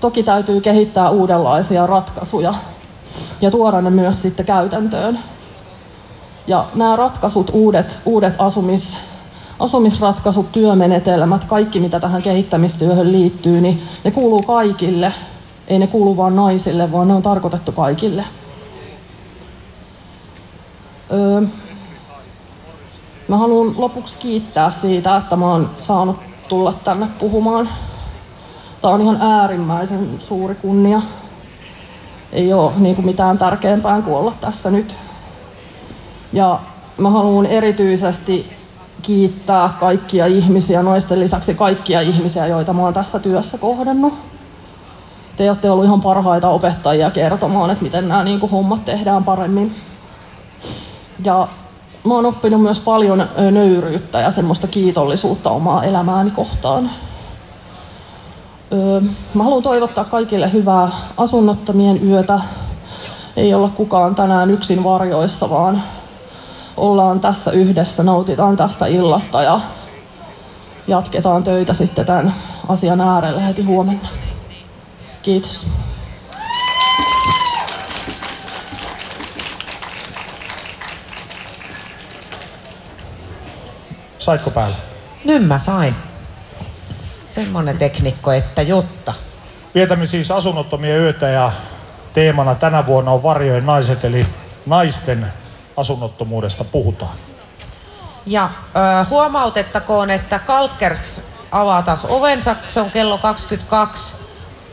Toki 0.00 0.22
täytyy 0.22 0.60
kehittää 0.60 1.10
uudenlaisia 1.10 1.86
ratkaisuja 1.86 2.54
ja 3.40 3.50
tuoda 3.50 3.80
ne 3.80 3.90
myös 3.90 4.22
sitten 4.22 4.46
käytäntöön. 4.46 5.18
Ja 6.46 6.64
nämä 6.74 6.96
ratkaisut, 6.96 7.50
uudet, 7.52 7.98
uudet 8.04 8.34
asumis, 8.38 8.98
asumisratkaisut, 9.58 10.52
työmenetelmät, 10.52 11.44
kaikki 11.44 11.80
mitä 11.80 12.00
tähän 12.00 12.22
kehittämistyöhön 12.22 13.12
liittyy, 13.12 13.60
niin 13.60 13.82
ne 14.04 14.10
kuuluu 14.10 14.42
kaikille. 14.42 15.12
Ei 15.68 15.78
ne 15.78 15.86
kuulu 15.86 16.16
vain 16.16 16.36
naisille, 16.36 16.92
vaan 16.92 17.08
ne 17.08 17.14
on 17.14 17.22
tarkoitettu 17.22 17.72
kaikille. 17.72 18.24
Öö, 21.12 21.42
mä 23.28 23.36
haluan 23.36 23.74
lopuksi 23.76 24.18
kiittää 24.18 24.70
siitä, 24.70 25.16
että 25.16 25.36
mä 25.36 25.50
oon 25.50 25.70
saanut 25.78 26.16
tulla 26.48 26.72
tänne 26.72 27.06
puhumaan. 27.18 27.68
Tämä 28.80 28.94
on 28.94 29.02
ihan 29.02 29.22
äärimmäisen 29.22 30.08
suuri 30.18 30.54
kunnia. 30.54 31.02
Ei 32.32 32.52
ole 32.52 32.72
niin 32.76 32.94
kuin 32.94 33.06
mitään 33.06 33.38
tärkeämpää 33.38 34.02
kuin 34.02 34.16
olla 34.16 34.34
tässä 34.40 34.70
nyt. 34.70 34.96
Ja 36.32 36.60
mä 36.96 37.10
haluan 37.10 37.46
erityisesti 37.46 38.52
kiittää 39.02 39.70
kaikkia 39.80 40.26
ihmisiä, 40.26 40.82
naisten 40.82 41.20
lisäksi 41.20 41.54
kaikkia 41.54 42.00
ihmisiä, 42.00 42.46
joita 42.46 42.72
mä 42.72 42.82
oon 42.82 42.94
tässä 42.94 43.18
työssä 43.18 43.58
kohdannut. 43.58 44.14
Te 45.36 45.50
olette 45.50 45.70
ollut 45.70 45.84
ihan 45.84 46.00
parhaita 46.00 46.48
opettajia 46.48 47.10
kertomaan, 47.10 47.70
että 47.70 47.84
miten 47.84 48.08
nämä 48.08 48.24
niin 48.24 48.40
kuin 48.40 48.50
hommat 48.50 48.84
tehdään 48.84 49.24
paremmin. 49.24 49.74
Ja 51.24 51.48
mä 52.04 52.14
oon 52.14 52.26
oppinut 52.26 52.62
myös 52.62 52.80
paljon 52.80 53.28
nöyryyttä 53.50 54.20
ja 54.20 54.30
semmoista 54.30 54.66
kiitollisuutta 54.66 55.50
omaa 55.50 55.84
elämääni 55.84 56.30
kohtaan. 56.30 56.90
Mä 59.34 59.44
haluan 59.44 59.62
toivottaa 59.62 60.04
kaikille 60.04 60.52
hyvää 60.52 60.90
asunnottomien 61.16 62.08
yötä. 62.08 62.40
Ei 63.36 63.54
olla 63.54 63.68
kukaan 63.68 64.14
tänään 64.14 64.50
yksin 64.50 64.84
varjoissa, 64.84 65.50
vaan 65.50 65.82
ollaan 66.76 67.20
tässä 67.20 67.50
yhdessä, 67.50 68.02
nautitaan 68.02 68.56
tästä 68.56 68.86
illasta 68.86 69.42
ja 69.42 69.60
jatketaan 70.86 71.44
töitä 71.44 71.72
sitten 71.72 72.06
tämän 72.06 72.34
asian 72.68 73.00
äärelle 73.00 73.46
heti 73.46 73.62
huomenna. 73.62 74.08
Kiitos. 75.26 75.66
Saitko 84.18 84.50
päällä? 84.50 84.76
Nyt 85.24 85.46
mä 85.46 85.58
sain. 85.58 85.94
Semmonen 87.28 87.78
teknikko, 87.78 88.32
että 88.32 88.62
jotta. 88.62 89.14
Vietämme 89.74 90.06
siis 90.06 90.30
asunnottomia 90.30 90.96
yötä 90.96 91.28
ja 91.28 91.52
teemana 92.12 92.54
tänä 92.54 92.86
vuonna 92.86 93.10
on 93.10 93.22
varjojen 93.22 93.66
naiset 93.66 94.04
eli 94.04 94.26
naisten 94.66 95.32
asunnottomuudesta 95.76 96.64
puhutaan. 96.64 97.14
Ja 98.26 98.44
äh, 98.44 99.10
huomautettakoon, 99.10 100.10
että 100.10 100.38
Kalkers 100.38 101.22
avaa 101.52 101.82
taas 101.82 102.04
ovensa. 102.04 102.56
Se 102.68 102.80
on 102.80 102.90
kello 102.90 103.18
22 103.18 104.25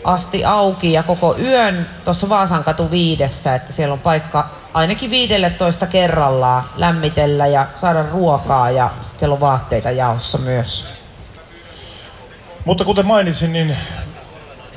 asti 0.03 0.45
auki 0.45 0.93
ja 0.93 1.03
koko 1.03 1.35
yön 1.37 1.89
tuossa 2.03 2.29
Vaasankatu 2.29 2.91
viidessä, 2.91 3.55
että 3.55 3.73
siellä 3.73 3.93
on 3.93 3.99
paikka 3.99 4.49
ainakin 4.73 5.09
15 5.09 5.87
kerrallaan 5.87 6.63
lämmitellä 6.75 7.47
ja 7.47 7.67
saada 7.75 8.05
ruokaa 8.11 8.71
ja 8.71 8.89
sitten 9.01 9.31
on 9.31 9.39
vaatteita 9.39 9.91
jaossa 9.91 10.37
myös. 10.37 10.87
Mutta 12.65 12.85
kuten 12.85 13.05
mainitsin, 13.05 13.53
niin 13.53 13.75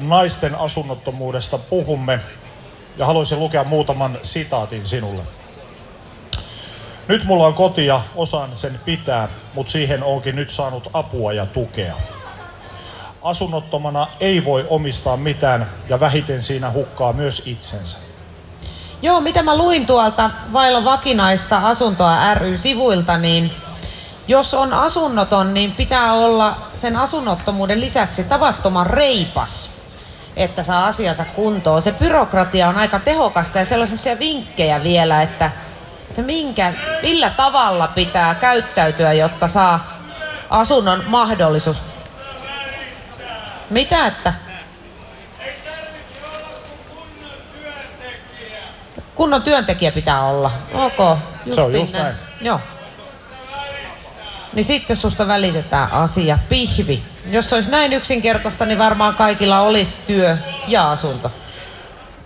naisten 0.01 0.55
asunnottomuudesta 0.55 1.59
puhumme 1.59 2.21
ja 2.97 3.07
haluaisin 3.07 3.39
lukea 3.39 3.65
muutaman 3.65 4.19
sitaatin 4.23 4.87
sinulle. 4.87 5.23
Nyt 7.09 7.25
mulla 7.25 7.47
on 7.47 7.55
koti 7.55 7.87
ja 7.87 8.01
osaan 8.15 8.51
sen 8.55 8.81
pitää, 8.85 9.29
mutta 9.55 9.73
siihen 9.73 10.03
onkin 10.03 10.37
nyt 10.37 10.51
saanut 10.51 10.91
apua 10.93 11.33
ja 11.33 11.47
tukea. 11.47 11.95
Asunnottomana 13.27 14.07
ei 14.21 14.45
voi 14.45 14.67
omistaa 14.69 15.17
mitään 15.17 15.71
ja 15.89 16.01
vähiten 16.01 16.43
siinä 16.43 16.71
hukkaa 16.71 17.13
myös 17.13 17.47
itsensä. 17.47 17.99
Joo, 19.03 19.21
mitä 19.21 19.43
mä 19.43 19.57
luin 19.57 19.87
tuolta 19.87 20.31
Vailla 20.53 20.85
vakinaista 20.85 21.59
asuntoa 21.59 22.35
ry-sivuilta, 22.35 23.19
niin 23.19 23.53
jos 24.29 24.55
on 24.55 24.73
asunnoton, 24.73 25.55
niin 25.55 25.73
pitää 25.73 26.13
olla 26.13 26.57
sen 26.75 26.97
asunnottomuuden 26.97 27.81
lisäksi 27.81 28.25
tavattoman 28.25 28.87
reipas, 28.87 29.81
että 30.37 30.63
saa 30.63 30.87
asiansa 30.87 31.25
kuntoon. 31.25 31.83
Se 31.83 31.93
byrokratia 31.93 32.69
on 32.69 32.77
aika 32.77 32.99
tehokasta 32.99 33.59
ja 33.59 33.65
siellä 33.65 33.83
on 33.83 33.87
sellaisia 33.87 34.19
vinkkejä 34.19 34.83
vielä, 34.83 35.23
että, 35.23 35.51
että 36.11 36.23
minkä, 36.23 36.73
millä 37.03 37.31
tavalla 37.31 37.89
pitää 37.89 38.35
käyttäytyä, 38.35 39.13
jotta 39.13 39.49
saa 39.49 39.99
asunnon 40.51 41.03
mahdollisuus. 41.07 41.83
Mitä 43.71 44.07
että? 44.07 44.33
Kunnon 49.15 49.43
työntekijä 49.43 49.93
pitää 49.93 50.23
olla. 50.23 50.51
Ok. 50.75 51.19
Se 51.51 51.61
on 51.61 51.75
just 51.75 51.95
näin. 51.95 52.15
Joo. 52.41 52.61
Niin 54.53 54.65
sitten 54.65 54.97
susta 54.97 55.29
välitetään 55.29 55.93
asia. 55.93 56.39
Pihvi. 56.49 57.03
Jos 57.31 57.53
olisi 57.53 57.71
näin 57.71 57.93
yksinkertaista, 57.93 58.67
niin 58.67 58.79
varmaan 58.79 59.15
kaikilla 59.15 59.61
olisi 59.61 60.01
työ 60.07 60.37
ja 60.69 60.91
asunto. 60.91 61.33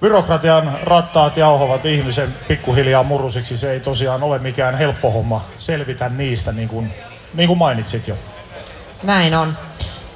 Byrokratian 0.01 0.79
rattaat 0.83 1.37
jauhovat 1.37 1.85
ihmisen 1.85 2.35
pikkuhiljaa 2.49 3.03
murusiksi. 3.03 3.59
Se 3.59 3.73
ei 3.73 3.81
tosiaan 3.81 4.23
ole 4.23 4.39
mikään 4.39 4.75
helppo 4.75 5.11
homma 5.11 5.45
selvitä 5.59 6.09
niistä, 6.09 6.53
niin 6.53 6.69
kuin, 6.69 6.95
niin 7.35 7.47
kuin 7.47 7.59
mainitsit 7.59 8.09
jo. 8.09 8.15
Näin 9.03 9.35
on. 9.35 9.57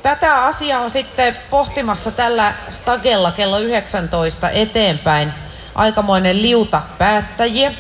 Tätä 0.05 0.45
asiaa 0.45 0.81
on 0.81 0.91
sitten 0.91 1.37
pohtimassa 1.51 2.11
tällä 2.11 2.55
stagella 2.71 3.33
kello 3.33 3.59
19 3.59 4.51
eteenpäin 4.51 5.33
aikamoinen 5.75 6.43
liuta 6.43 6.83
päättäjiä. 6.99 7.73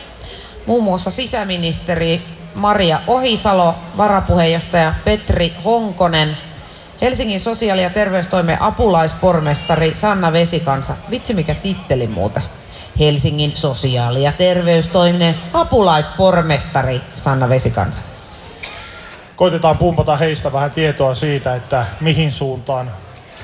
Muun 0.67 0.85
muassa 0.85 1.11
sisäministeri 1.11 2.23
Maria 2.55 3.01
Ohisalo, 3.07 3.75
varapuheenjohtaja 3.97 4.95
Petri 5.05 5.55
Honkonen, 5.65 6.37
Helsingin 7.03 7.41
sosiaali- 7.41 7.83
ja 7.83 7.91
terveystoimen 7.91 8.63
apulaispormestari 8.63 9.93
Sanna 9.95 10.33
Vesikansa. 10.33 10.95
Vitsi 11.11 11.35
mikä 11.35 11.55
titteli 11.55 12.07
muuta. 12.07 12.41
Helsingin 12.99 13.57
sosiaali- 13.57 14.23
ja 14.23 14.33
terveystoimen 14.33 15.35
apulaispormestari 15.53 17.01
Sanna 17.15 17.49
Vesikansa. 17.49 18.14
Koitetaan 19.37 19.79
pumpata 19.79 20.17
heistä 20.17 20.53
vähän 20.53 20.71
tietoa 20.71 21.15
siitä, 21.15 21.55
että 21.55 21.87
mihin 22.01 22.33
suuntaan 22.33 22.91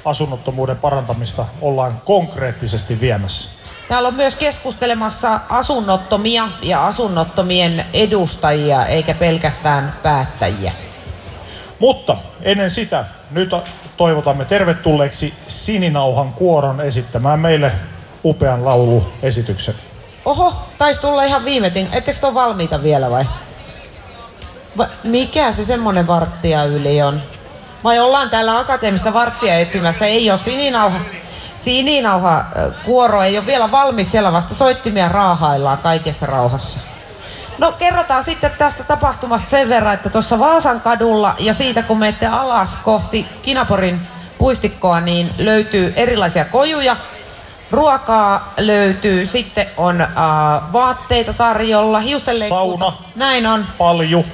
asunnottomuuden 0.05 0.77
parantamista 0.77 1.45
ollaan 1.61 2.01
konkreettisesti 2.05 3.01
viemässä. 3.01 3.61
Täällä 3.89 4.09
on 4.09 4.15
myös 4.15 4.37
keskustelemassa 4.37 5.41
asunnottomia 5.49 6.49
ja 6.63 6.87
asunnottomien 6.87 7.85
edustajia, 7.93 8.87
eikä 8.87 9.15
pelkästään 9.15 9.95
päättäjiä. 10.03 10.73
Mutta 11.79 12.17
ennen 12.43 12.71
sitä 12.71 13.05
nyt 13.31 13.51
toivotamme 13.97 14.45
tervetulleeksi 14.45 15.35
Sininauhan 15.47 16.33
kuoron 16.33 16.81
esittämään 16.81 17.41
meille 17.41 17.73
upean 18.25 18.65
lauluesityksen. 18.65 19.75
Oho, 20.25 20.53
taisi 20.79 21.01
tulla 21.01 21.23
ihan 21.23 21.45
viimetin. 21.45 21.89
Ettekö 21.93 22.19
te 22.19 22.27
ole 22.27 22.35
valmiita 22.35 22.83
vielä 22.83 23.11
vai? 23.11 23.25
Mikä 25.05 25.53
se 25.53 25.65
semmonen 25.65 26.07
varttia 26.07 26.65
yli 26.65 27.03
on? 27.03 27.23
Vai 27.85 27.99
ollaan 27.99 28.31
täällä 28.31 28.59
akateemista 28.59 29.13
varttia 29.13 29.59
etsimässä? 29.59 30.07
Ei 30.07 30.31
ole 30.31 30.39
sininauha. 30.39 31.01
Sininauha 31.55 32.45
kuoro 32.85 33.23
ei 33.23 33.39
ole 33.39 33.47
vielä 33.47 33.71
valmis, 33.71 34.13
siellä 34.13 34.33
vasta 34.33 34.55
soittimia 34.55 35.09
raahaillaan 35.09 35.79
kaikessa 35.79 36.27
rauhassa. 36.27 36.81
No 37.59 37.73
kerrotaan 37.73 38.23
sitten 38.25 38.51
tästä 38.59 38.85
tapahtumasta 38.85 39.49
sen 39.49 39.69
verran, 39.69 39.95
että 39.95 40.11
tuossa 40.11 40.39
Vaasan 40.39 40.81
kadulla 40.81 41.35
ja 41.39 41.55
siitä 41.55 41.83
kun 41.83 41.99
menette 41.99 42.27
alas 42.27 42.77
kohti 42.77 43.27
Kinaporin 43.43 44.01
puistikkoa, 44.39 45.01
niin 45.01 45.31
löytyy 45.39 45.93
erilaisia 45.97 46.45
kojuja. 46.45 46.97
Ruokaa 47.71 48.53
löytyy, 48.59 49.27
sitten 49.27 49.67
on 49.77 50.01
äh, 50.01 50.09
vaatteita 50.73 51.33
tarjolla, 51.33 51.99
hiustenleikkuuta. 51.99 52.91
Sauna. 52.91 53.09
Näin 53.15 53.47
on. 53.47 53.67
Palju. 53.79 54.25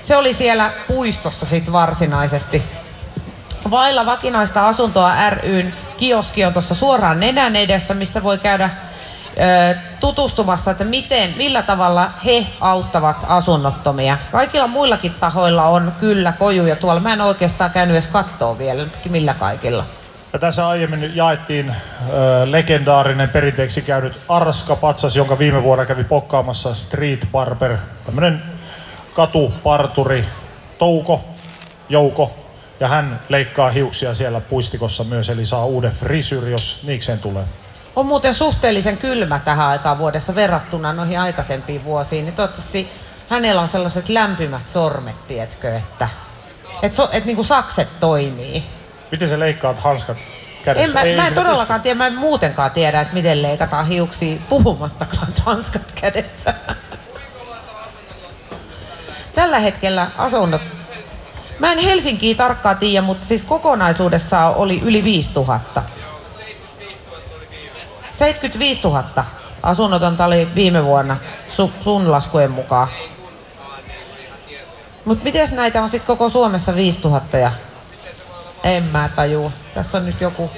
Se 0.00 0.16
oli 0.16 0.32
siellä 0.32 0.70
puistossa 0.88 1.46
sitten 1.46 1.72
varsinaisesti. 1.72 2.62
Vailla 3.70 4.06
vakinaista 4.06 4.66
asuntoa 4.66 5.30
ryn 5.30 5.74
kioski 5.96 6.44
on 6.44 6.52
tuossa 6.52 6.74
suoraan 6.74 7.20
nenän 7.20 7.56
edessä, 7.56 7.94
mistä 7.94 8.22
voi 8.22 8.38
käydä 8.38 8.70
ö, 8.70 9.76
tutustumassa, 10.00 10.70
että 10.70 10.84
miten, 10.84 11.34
millä 11.36 11.62
tavalla 11.62 12.10
he 12.24 12.46
auttavat 12.60 13.16
asunnottomia. 13.28 14.18
Kaikilla 14.32 14.66
muillakin 14.66 15.14
tahoilla 15.14 15.64
on 15.64 15.92
kyllä 16.00 16.32
kojuja 16.32 16.76
tuolla. 16.76 17.00
Mä 17.00 17.12
en 17.12 17.20
oikeastaan 17.20 17.70
käynyt 17.70 17.94
edes 17.94 18.06
kattoa 18.06 18.58
vielä, 18.58 18.86
millä 19.08 19.34
kaikilla. 19.34 19.84
Ja 20.32 20.38
tässä 20.38 20.68
aiemmin 20.68 21.16
jaettiin 21.16 21.68
ö, 21.68 22.50
legendaarinen 22.50 23.28
perinteeksi 23.28 23.82
käynyt 23.82 24.20
Arska 24.28 24.76
patsas, 24.76 25.16
jonka 25.16 25.38
viime 25.38 25.62
vuonna 25.62 25.86
kävi 25.86 26.04
pokkaamassa 26.04 26.74
Street 26.74 27.28
Barber, 27.32 27.76
tämmönen 28.04 28.51
katuparturi 29.14 30.24
Touko, 30.78 31.24
Jouko, 31.88 32.36
ja 32.80 32.88
hän 32.88 33.20
leikkaa 33.28 33.70
hiuksia 33.70 34.14
siellä 34.14 34.40
puistikossa 34.40 35.04
myös, 35.04 35.30
eli 35.30 35.44
saa 35.44 35.64
uuden 35.64 35.92
frisyr, 35.92 36.48
jos 36.48 36.82
niikseen 36.86 37.18
tulee. 37.18 37.44
On 37.96 38.06
muuten 38.06 38.34
suhteellisen 38.34 38.98
kylmä 38.98 39.38
tähän 39.38 39.68
aikaan 39.68 39.98
vuodessa 39.98 40.34
verrattuna 40.34 40.92
noihin 40.92 41.20
aikaisempiin 41.20 41.84
vuosiin, 41.84 42.24
niin 42.24 42.34
toivottavasti 42.34 42.90
hänellä 43.28 43.62
on 43.62 43.68
sellaiset 43.68 44.08
lämpimät 44.08 44.68
sormet, 44.68 45.26
tiedätkö, 45.26 45.76
että 45.76 46.08
et, 46.82 46.94
so, 46.94 47.08
et 47.12 47.24
niinku 47.24 47.44
sakset 47.44 47.88
toimii. 48.00 48.64
Miten 49.10 49.28
sä 49.28 49.38
leikkaat 49.38 49.78
hanskat 49.78 50.16
En, 50.16 50.62
kädessä? 50.64 50.98
mä, 50.98 51.22
mä 51.22 51.28
en 51.28 51.34
todellakaan 51.34 51.80
tiedä, 51.80 51.98
mä 51.98 52.06
en 52.06 52.14
muutenkaan 52.14 52.70
tiedä, 52.70 53.00
että 53.00 53.14
miten 53.14 53.42
leikataan 53.42 53.86
hiuksia 53.86 54.36
puhumattakaan 54.48 55.32
hanskat 55.44 55.92
kädessä. 56.00 56.54
Tällä 59.34 59.58
hetkellä 59.58 60.10
asunnot, 60.18 60.62
mä 61.58 61.72
en 61.72 61.78
Helsinkiä 61.78 62.34
tarkkaan 62.34 62.78
tiedä, 62.78 63.02
mutta 63.02 63.26
siis 63.26 63.42
kokonaisuudessaan 63.42 64.54
oli 64.54 64.80
yli 64.80 65.04
5000. 65.04 65.82
75 68.10 68.80
000 68.84 69.04
asunnotonta 69.62 70.24
oli 70.24 70.48
viime 70.54 70.84
vuonna 70.84 71.16
su, 71.48 71.72
sun 71.80 72.10
laskujen 72.10 72.50
mukaan. 72.50 72.88
Mutta 75.04 75.24
miten 75.24 75.48
näitä 75.52 75.82
on 75.82 75.88
sitten 75.88 76.06
koko 76.06 76.28
Suomessa 76.28 76.74
5000 76.74 77.38
ja 77.38 77.52
en 78.64 78.82
mä 78.82 79.08
tajua. 79.16 79.52
Tässä 79.74 79.98
on 79.98 80.06
nyt 80.06 80.20
joku, 80.20 80.50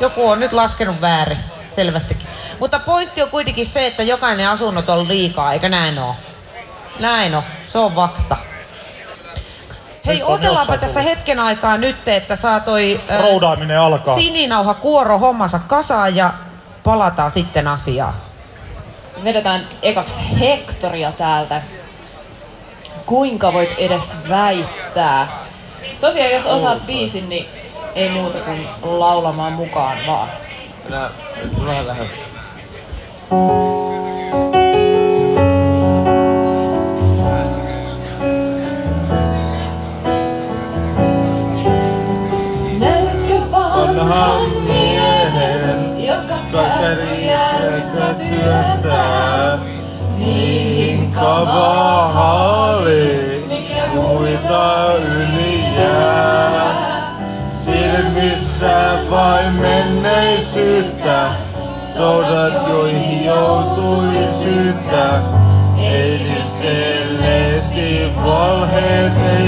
joku 0.00 0.28
on 0.28 0.40
nyt 0.40 0.52
laskenut 0.52 1.00
väärin 1.00 1.38
selvästikin. 1.70 2.26
Mutta 2.60 2.78
pointti 2.78 3.22
on 3.22 3.30
kuitenkin 3.30 3.66
se, 3.66 3.86
että 3.86 4.02
jokainen 4.02 4.48
asunnot 4.48 4.88
on 4.88 5.08
liikaa, 5.08 5.52
eikä 5.52 5.68
näin 5.68 5.98
ole. 5.98 6.14
Näin 7.00 7.34
on, 7.34 7.42
se 7.66 7.78
on 7.78 7.92
fakta. 7.92 8.36
Hei, 10.06 10.22
otellaanpa 10.22 10.76
tässä 10.76 11.00
tullut. 11.00 11.16
hetken 11.16 11.40
aikaa 11.40 11.76
nyt, 11.76 12.08
että 12.08 12.36
saa 12.36 12.60
toi 12.60 13.00
Roudaaminen 13.22 13.80
alkaa. 13.80 14.14
sininauha 14.14 14.74
kuoro 14.74 15.18
hommansa 15.18 15.60
kasaan 15.66 16.16
ja 16.16 16.32
palataan 16.84 17.30
sitten 17.30 17.68
asiaan. 17.68 18.14
Vedetään 19.24 19.68
ekaksi 19.82 20.20
Hektoria 20.40 21.12
täältä. 21.12 21.62
Kuinka 23.06 23.52
voit 23.52 23.74
edes 23.78 24.16
väittää? 24.28 25.28
Tosiaan, 26.00 26.30
jos 26.32 26.46
osaat 26.46 26.86
biisin, 26.86 27.28
niin 27.28 27.48
ei 27.94 28.08
muuta 28.08 28.38
kuin 28.38 28.68
laulamaan 28.82 29.52
mukaan 29.52 29.98
vaan. 30.06 30.28
Nyt 31.42 31.66
vähän 31.66 31.86
lähellä. 31.86 32.10
Kärjessä 47.76 48.14
työntää. 48.14 49.58
Niin 50.18 51.12
kavaali, 51.12 52.64
muita 53.94 54.86
yli 54.94 55.64
jää. 55.78 56.76
Silmissä 57.48 58.98
vain 59.10 59.52
menneisyyttä, 59.52 61.28
sodat 61.76 62.68
joihin 62.68 63.24
joutui 63.24 64.26
syyttä. 64.26 65.22
Eiliselle 65.78 67.62
valheet 68.24 69.12
eilisesti 69.16 69.45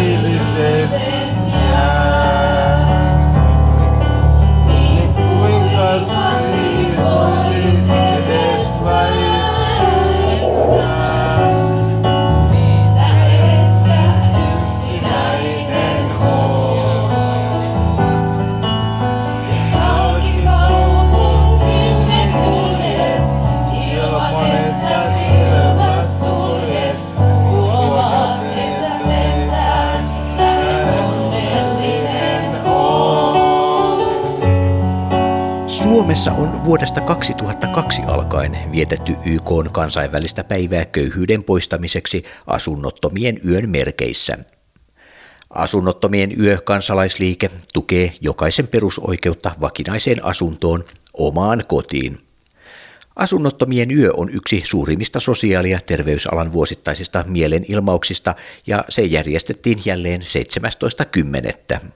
Suomessa 36.18 36.42
on 36.42 36.64
vuodesta 36.64 37.00
2002 37.00 38.02
alkaen 38.06 38.58
vietetty 38.72 39.16
YK 39.24 39.72
kansainvälistä 39.72 40.44
päivää 40.44 40.84
köyhyyden 40.84 41.44
poistamiseksi 41.44 42.22
asunnottomien 42.46 43.40
yön 43.48 43.70
merkeissä. 43.70 44.38
Asunnottomien 45.50 46.40
yö 46.40 46.58
kansalaisliike 46.64 47.50
tukee 47.74 48.12
jokaisen 48.20 48.68
perusoikeutta 48.68 49.50
vakinaiseen 49.60 50.24
asuntoon 50.24 50.84
omaan 51.14 51.62
kotiin. 51.68 52.18
Asunnottomien 53.16 53.90
yö 53.90 54.10
on 54.16 54.30
yksi 54.34 54.62
suurimmista 54.64 55.20
sosiaali- 55.20 55.70
ja 55.70 55.80
terveysalan 55.86 56.52
vuosittaisista 56.52 57.24
mielenilmauksista 57.26 58.34
ja 58.66 58.84
se 58.88 59.02
järjestettiin 59.02 59.78
jälleen 59.84 60.22
17.10. 60.22 61.92